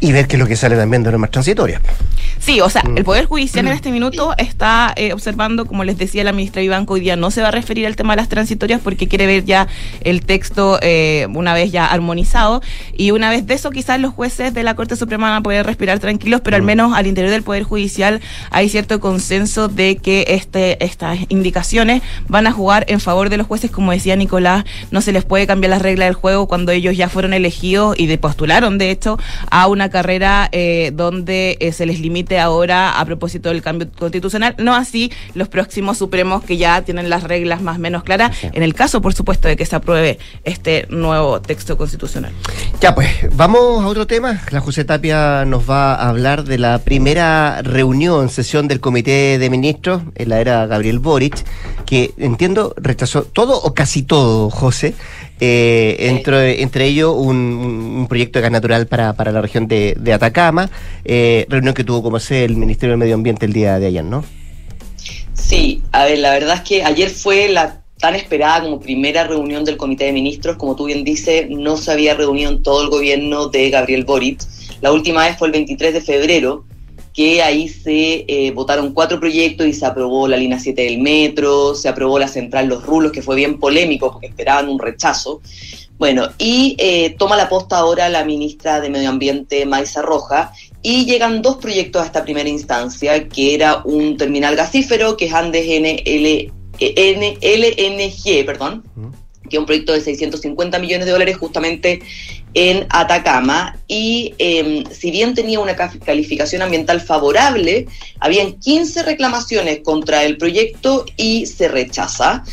[0.01, 1.81] Y ver qué es lo que sale también de normas transitorias.
[2.39, 2.99] Sí, o sea, Mm.
[2.99, 6.95] el Poder Judicial en este minuto está eh, observando, como les decía la ministra Vivanco,
[6.95, 9.45] hoy día no se va a referir al tema de las transitorias porque quiere ver
[9.45, 9.67] ya
[10.03, 12.63] el texto eh, una vez ya armonizado
[12.97, 15.67] y una vez de eso quizás los jueces de la Corte Suprema van a poder
[15.67, 18.21] respirar tranquilos, pero al menos al interior del Poder Judicial
[18.51, 23.47] hay cierto consenso de que este, estas indicaciones van a jugar en favor de los
[23.47, 26.97] jueces, como decía Nicolás, no se les puede cambiar las reglas del juego cuando ellos
[26.97, 29.19] ya fueron elegidos y de postularon, de hecho,
[29.51, 34.55] a una carrera eh, donde eh, se les limite ahora a propósito del cambio constitucional,
[34.59, 38.63] no así los próximos supremos que ya tienen las reglas más o menos claras, en
[38.63, 42.33] el caso, por supuesto, de que se apruebe este nuevo texto constitucional.
[42.81, 44.41] Ya pues, vamos a otro tema.
[44.51, 49.51] La José Tapia nos va a hablar de la primera reunión, sesión del Comité de
[49.51, 51.45] Ministros en la era Gabriel Boric,
[51.87, 54.95] que entiendo rechazó todo o casi todo, José.
[55.41, 59.95] Eh, entre, entre ellos un, un proyecto de gas natural para, para la región de,
[59.99, 60.69] de Atacama,
[61.05, 64.05] eh, reunión que tuvo como sede el Ministerio del Medio Ambiente el día de ayer,
[64.05, 64.25] ¿no?
[65.35, 69.65] Sí, a ver, la verdad es que ayer fue la tan esperada como primera reunión
[69.65, 70.57] del Comité de Ministros.
[70.57, 74.41] Como tú bien dices, no se había reunido en todo el gobierno de Gabriel Boric.
[74.81, 76.65] La última vez fue el 23 de febrero,
[77.19, 81.75] que ahí se eh, votaron cuatro proyectos y se aprobó la línea 7 del metro,
[81.75, 85.41] se aprobó la central Los Rulos, que fue bien polémico porque esperaban un rechazo.
[85.99, 91.07] Bueno, y eh, toma la posta ahora la ministra de Medio Ambiente, Maisa Roja, y
[91.07, 95.67] llegan dos proyectos a esta primera instancia, que era un terminal gasífero, que es Andes
[95.67, 98.85] NL, N- LNG, perdón,
[99.49, 102.01] que es un proyecto de 650 millones de dólares justamente
[102.55, 103.79] en Atacama.
[103.89, 107.87] Y eh, si bien tenía una ca- calificación ambiental favorable,
[108.21, 112.45] habían 15 reclamaciones contra el proyecto y se rechaza.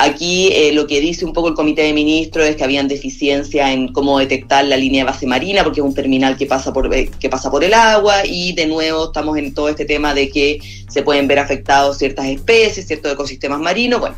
[0.00, 3.72] Aquí eh, lo que dice un poco el comité de ministros es que habían deficiencia
[3.72, 6.94] en cómo detectar la línea de base marina, porque es un terminal que pasa por
[6.94, 10.30] eh, que pasa por el agua y de nuevo estamos en todo este tema de
[10.30, 13.98] que se pueden ver afectados ciertas especies, ciertos ecosistemas marinos.
[13.98, 14.16] Bueno,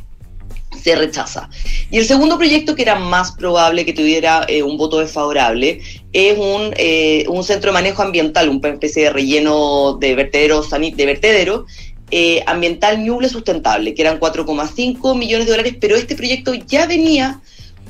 [0.82, 1.48] se rechaza.
[1.90, 5.80] Y el segundo proyecto, que era más probable que tuviera eh, un voto desfavorable,
[6.12, 11.06] es un, eh, un centro de manejo ambiental, una especie de relleno de vertedero, de
[11.06, 11.66] vertedero
[12.10, 17.40] eh, ambiental Ñuble sustentable, que eran 4,5 millones de dólares, pero este proyecto ya venía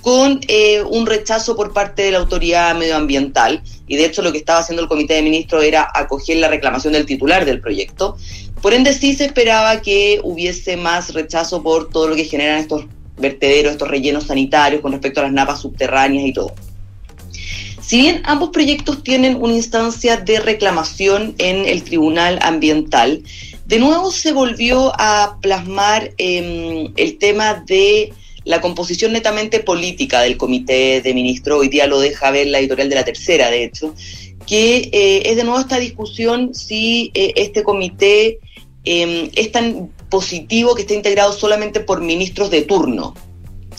[0.03, 4.39] con eh, un rechazo por parte de la autoridad medioambiental y de hecho lo que
[4.39, 8.17] estaba haciendo el comité de ministros era acoger la reclamación del titular del proyecto.
[8.63, 12.85] Por ende sí se esperaba que hubiese más rechazo por todo lo que generan estos
[13.17, 16.55] vertederos, estos rellenos sanitarios con respecto a las napas subterráneas y todo.
[17.81, 23.25] Si bien ambos proyectos tienen una instancia de reclamación en el Tribunal Ambiental,
[23.67, 28.13] de nuevo se volvió a plasmar eh, el tema de
[28.45, 31.61] la composición netamente política del Comité de Ministros.
[31.61, 33.95] Hoy día lo deja ver la editorial de la tercera, de hecho,
[34.47, 38.41] que eh, es de nuevo esta discusión si eh, este comité
[38.85, 43.15] eh, es tan positivo que esté integrado solamente por ministros de turno.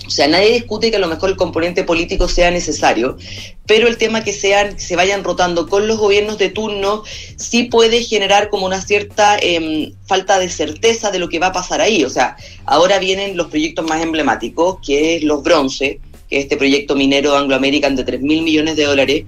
[0.07, 3.17] O sea, nadie discute que a lo mejor el componente político sea necesario,
[3.65, 7.03] pero el tema que sean, se vayan rotando con los gobiernos de turno
[7.37, 11.53] sí puede generar como una cierta eh, falta de certeza de lo que va a
[11.53, 12.03] pasar ahí.
[12.03, 12.35] O sea,
[12.65, 17.37] ahora vienen los proyectos más emblemáticos, que es los bronce, que es este proyecto minero
[17.37, 19.25] Anglo American de 3 mil millones de dólares,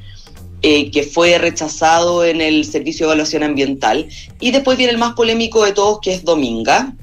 [0.64, 4.08] eh, que fue rechazado en el Servicio de Evaluación Ambiental.
[4.40, 6.96] Y después viene el más polémico de todos, que es Dominga.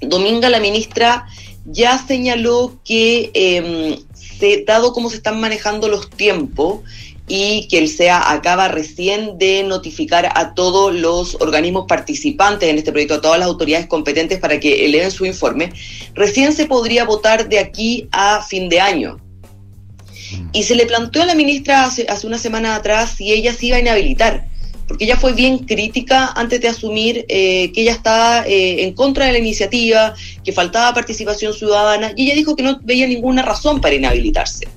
[0.00, 1.26] Dominga, la ministra,
[1.66, 6.80] ya señaló que, eh, se, dado cómo se están manejando los tiempos,
[7.26, 12.92] y que el SEA acaba recién de notificar a todos los organismos participantes en este
[12.92, 15.72] proyecto, a todas las autoridades competentes para que eleven su informe,
[16.14, 19.23] recién se podría votar de aquí a fin de año.
[20.52, 23.66] Y se le planteó a la ministra hace, hace una semana atrás si ella se
[23.66, 24.46] iba a inhabilitar,
[24.86, 29.26] porque ella fue bien crítica antes de asumir eh, que ella estaba eh, en contra
[29.26, 30.14] de la iniciativa,
[30.44, 34.68] que faltaba participación ciudadana, y ella dijo que no veía ninguna razón para inhabilitarse.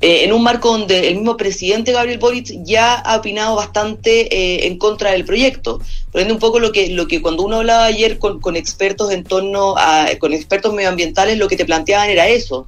[0.00, 4.76] Eh, en un marco donde el mismo presidente Gabriel Boric ya ha opinado bastante en
[4.76, 5.80] contra del proyecto.
[6.10, 9.10] Por ende, un poco lo que, lo que cuando uno hablaba ayer con, con expertos
[9.12, 12.66] en torno a, con expertos medioambientales, lo que te planteaban era eso.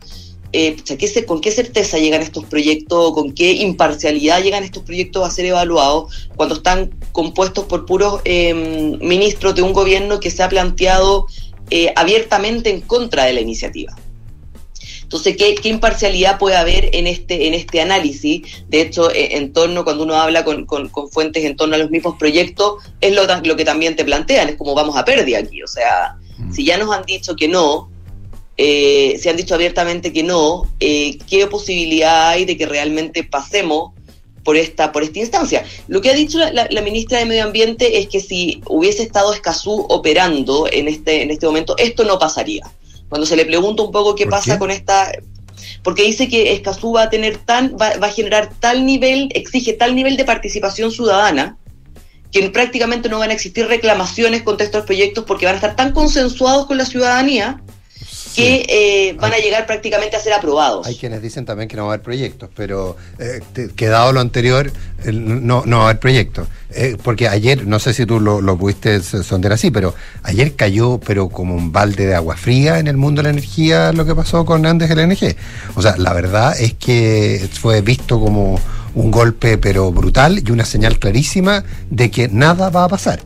[0.58, 3.12] Eh, ¿qué se- ¿Con qué certeza llegan estos proyectos?
[3.12, 8.54] ¿Con qué imparcialidad llegan estos proyectos a ser evaluados cuando están compuestos por puros eh,
[9.00, 11.26] ministros de un gobierno que se ha planteado
[11.70, 13.94] eh, abiertamente en contra de la iniciativa?
[15.02, 18.42] Entonces, ¿qué, qué imparcialidad puede haber en este, en este análisis?
[18.68, 21.78] De hecho, eh, en torno, cuando uno habla con, con- con fuentes en torno a
[21.78, 25.38] los mismos proyectos, es lo, lo que también te plantean, es como vamos a pérdida
[25.38, 25.62] aquí.
[25.62, 26.16] O sea,
[26.52, 27.88] si ya nos han dicho que no,
[28.56, 33.92] eh, se han dicho abiertamente que no, eh, ¿qué posibilidad hay de que realmente pasemos
[34.44, 35.64] por esta, por esta instancia?
[35.88, 39.02] Lo que ha dicho la, la- la ministra de Medio Ambiente es que si hubiese
[39.02, 42.62] estado Escazú operando en este, en este momento, esto no pasaría.
[43.08, 45.12] Cuando se le pregunta un poco qué pasa con esta...
[45.82, 49.72] Porque dice que Escazú va a tener tan, va, va a generar tal nivel, exige
[49.72, 51.56] tal nivel de participación ciudadana,
[52.32, 55.92] que prácticamente no van a existir reclamaciones contra estos proyectos porque van a estar tan
[55.92, 57.62] consensuados con la ciudadanía
[58.36, 60.86] que eh, van a llegar prácticamente a ser aprobados.
[60.86, 64.12] Hay quienes dicen también que no va a haber proyectos, pero eh, te- que dado
[64.12, 64.70] lo anterior,
[65.04, 66.46] el- no, no va a haber proyectos.
[66.70, 70.98] Eh, porque ayer, no sé si tú lo, lo pudiste sondear así, pero ayer cayó,
[70.98, 74.14] pero como un balde de agua fría en el mundo de la energía lo que
[74.14, 75.34] pasó con Andes LNG.
[75.74, 78.60] O sea, la verdad es que fue visto como
[78.94, 83.20] un golpe, pero brutal y una señal clarísima de que nada va a pasar.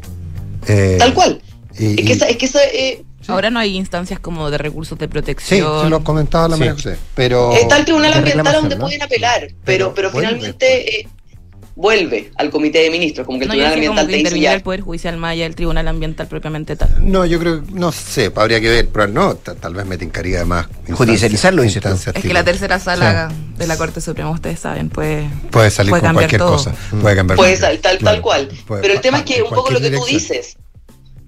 [0.69, 1.41] Eh, Tal cual.
[1.79, 4.99] y- Es que, esa- es que esa, eh, Ahora no hay instancias como de recursos
[4.99, 5.83] de Sí, protección.
[5.85, 6.61] se lo comentaba la Sí.
[6.61, 6.97] María José.
[7.15, 8.81] Pero está el Tribunal Ambiental donde ¿no?
[8.83, 10.29] pueden apelar, pero, pero vuelve.
[10.29, 11.09] finalmente eh,
[11.77, 14.41] vuelve al Comité de Ministros, como que el No, Tribunal como Ambiental que te dice
[14.41, 14.53] ya.
[14.55, 16.91] el Poder Judicial allá del Tribunal Ambiental propiamente tal.
[17.01, 20.45] No, yo creo, no sé, habría que ver, pero no, ta- tal vez me tincaría
[20.45, 20.67] más.
[20.91, 21.79] Judicializarlo, Es
[22.23, 26.15] que la tercera sala de la Corte Suprema, ustedes saben, puede, Puede salir con cambiar
[26.25, 26.53] cualquier todo.
[26.53, 26.75] cosa.
[27.01, 28.15] Puede cambiar Puede ser, tal, claro.
[28.17, 28.49] tal cual.
[28.67, 30.57] Puede- Pero el tema es que un poco lo que tú dices,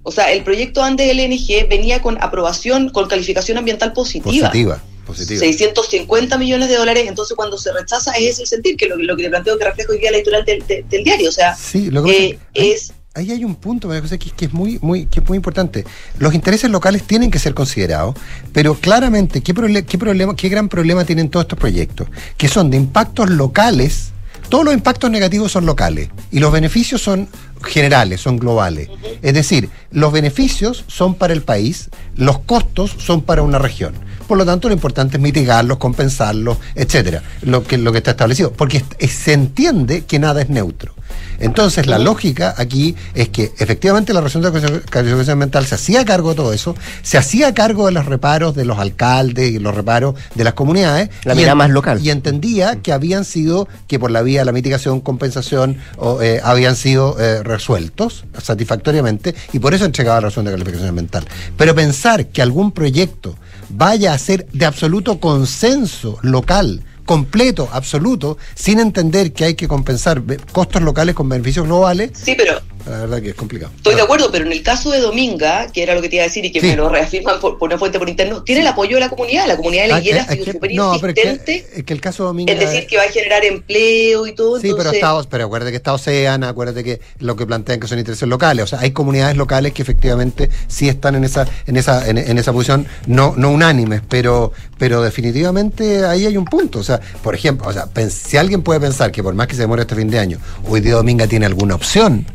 [0.02, 4.48] o sea, el proyecto Andes LNG venía con aprobación, con calificación ambiental positiva.
[4.48, 5.40] Positiva, positiva.
[5.40, 9.16] 650 millones de dólares, entonces cuando se rechaza es ese el sentir, que lo, lo
[9.16, 11.54] que te planteo que refleja hoy día la editorial del, del- del diario, o sea,
[11.54, 12.92] Sí, lo que eh, es.
[13.14, 15.84] Ahí hay un punto, María José, que, que es muy, muy, que es muy importante.
[16.18, 18.14] Los intereses locales tienen que ser considerados,
[18.54, 22.08] pero claramente, ¿qué, prole- qué, problema, qué gran problema tienen todos estos proyectos?
[22.38, 24.12] Que son de impactos locales,
[24.48, 27.28] todos los impactos negativos son locales y los beneficios son
[27.62, 28.88] generales, son globales.
[29.22, 33.94] Es decir, los beneficios son para el país, los costos son para una región.
[34.26, 38.52] Por lo tanto, lo importante es mitigarlos, compensarlos, etcétera, lo que, lo que está establecido,
[38.52, 40.94] porque se entiende que nada es neutro.
[41.38, 46.30] Entonces, la lógica aquí es que efectivamente la Resolución de Calificación Ambiental se hacía cargo
[46.30, 50.14] de todo eso, se hacía cargo de los reparos de los alcaldes y los reparos
[50.34, 51.10] de las comunidades.
[51.24, 52.00] La mirada más local.
[52.00, 56.40] Y entendía que habían sido, que por la vía de la mitigación, compensación, o, eh,
[56.44, 61.24] habían sido eh, resueltos satisfactoriamente y por eso entregaba la Resolución de Calificación Ambiental.
[61.56, 63.36] Pero pensar que algún proyecto
[63.68, 70.22] vaya a ser de absoluto consenso local, completo, absoluto, sin entender que hay que compensar
[70.52, 73.72] costos locales con beneficios globales, Sí, pero La verdad que es complicado.
[73.76, 76.24] Estoy de acuerdo, pero en el caso de Dominga, que era lo que te iba
[76.24, 76.66] a decir y que Sí.
[76.68, 79.46] me lo reafirman por, por una fuente por interno, tiene el apoyo de la comunidad.
[79.46, 82.22] La comunidad de Ah, es ha sido súper no, pero es que- es el caso
[82.24, 84.56] de Dominga en decir que va a generar empleo y todo.
[84.56, 87.86] Sí, pero, entonces, está, pero acuérdate que está Oceana, acuérdate que lo que plantean que
[87.86, 88.64] son intereses locales.
[88.64, 92.38] O sea, hay comunidades locales que efectivamente sí están en esa, en esa, en, en
[92.38, 96.78] esa posición, no, no unánimes, pero, pero definitivamente ahí hay un punto.
[96.80, 99.62] O sea, por ejemplo, o sea, si alguien puede pensar que por más que se
[99.62, 102.26] demore este fin de año, hoy día Dominga tiene alguna opción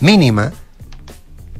[0.00, 0.52] mínima,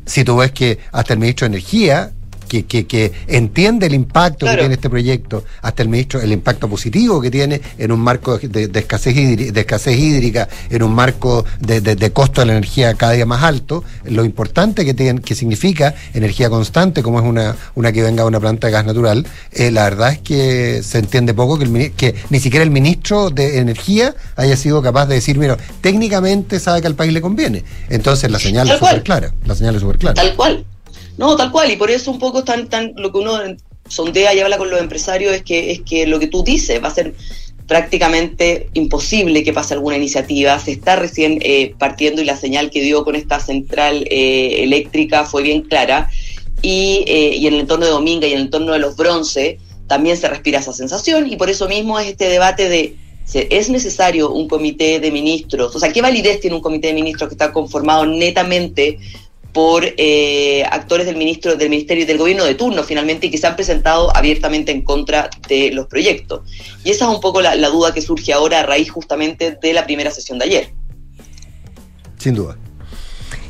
[0.07, 2.13] si tú ves que hasta el ministro de Energía,
[2.51, 4.57] que, que, que entiende el impacto Claro.
[4.57, 8.39] que tiene este proyecto, hasta el ministro, el impacto positivo que tiene en un marco
[8.39, 12.47] de, de escasez, hídri- de escasez hídrica, en un marco de, de- de costo de
[12.49, 17.21] la energía cada día más alto, lo importante que, tiene, que significa energía constante, como
[17.21, 20.19] es una, una que venga de una planta de gas natural, eh, la verdad es
[20.19, 24.83] que se entiende poco que, el, que ni siquiera el ministro de Energía haya sido
[24.83, 27.63] capaz de decir, mira, técnicamente sabe que al país le conviene.
[27.89, 29.33] Entonces la señal Tal es súper clara.
[29.45, 30.15] La señal es súper clara.
[30.15, 30.65] Tal cual.
[31.21, 31.71] No, tal cual.
[31.71, 33.39] Y por eso un poco tan, tan, lo que uno
[33.87, 36.89] sondea y habla con los empresarios es que, es que lo que tú dices va
[36.89, 37.15] a ser
[37.67, 40.59] prácticamente imposible que pase alguna iniciativa.
[40.59, 45.27] Se está recién eh, partiendo y la señal que dio con esta central eh, eléctrica
[45.27, 46.09] fue bien clara.
[46.63, 49.59] Y, eh, y en el entorno de Dominga y en el entorno de los bronce
[49.89, 52.97] también se respira esa sensación y por eso mismo es este debate de
[53.33, 55.77] ¿Es necesario un comité de ministros?
[55.77, 58.99] O sea, ¿qué validez tiene un comité de ministros que está conformado netamente
[59.53, 63.39] por eh, actores del ministro del ministerio y del gobierno de turno finalmente y que
[63.39, 66.41] se han presentado abiertamente en contra de los proyectos?
[66.85, 69.73] Y esa es un poco la, la duda que surge ahora a raíz justamente de
[69.73, 70.71] la primera sesión de ayer.
[72.19, 72.57] Sin duda.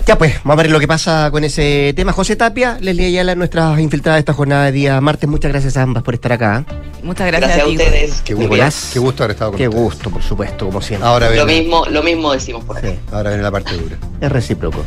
[0.07, 2.12] Ya pues, vamos a ver lo que pasa con ese tema.
[2.12, 5.28] José Tapia, Leslie Ayala, nuestras infiltradas de esta jornada de día martes.
[5.28, 6.64] Muchas gracias a ambas por estar acá.
[7.05, 7.76] Muchas gracias, Gracias a ti.
[7.76, 8.22] ustedes.
[8.22, 8.90] Qué gusto, Nicolás.
[8.92, 9.84] qué gusto haber estado con Qué ustedes.
[9.84, 11.07] gusto, por supuesto, como siempre.
[11.09, 12.88] Ahora Lo viene, mismo, lo mismo decimos por aquí.
[13.12, 13.98] ahora viene la parte dura.
[14.20, 14.84] Es recíproco.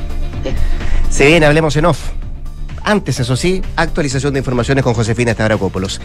[1.09, 1.99] Se viene, hablemos en off.
[2.83, 6.01] Antes, eso sí, actualización de informaciones con Josefina Estabracópolos.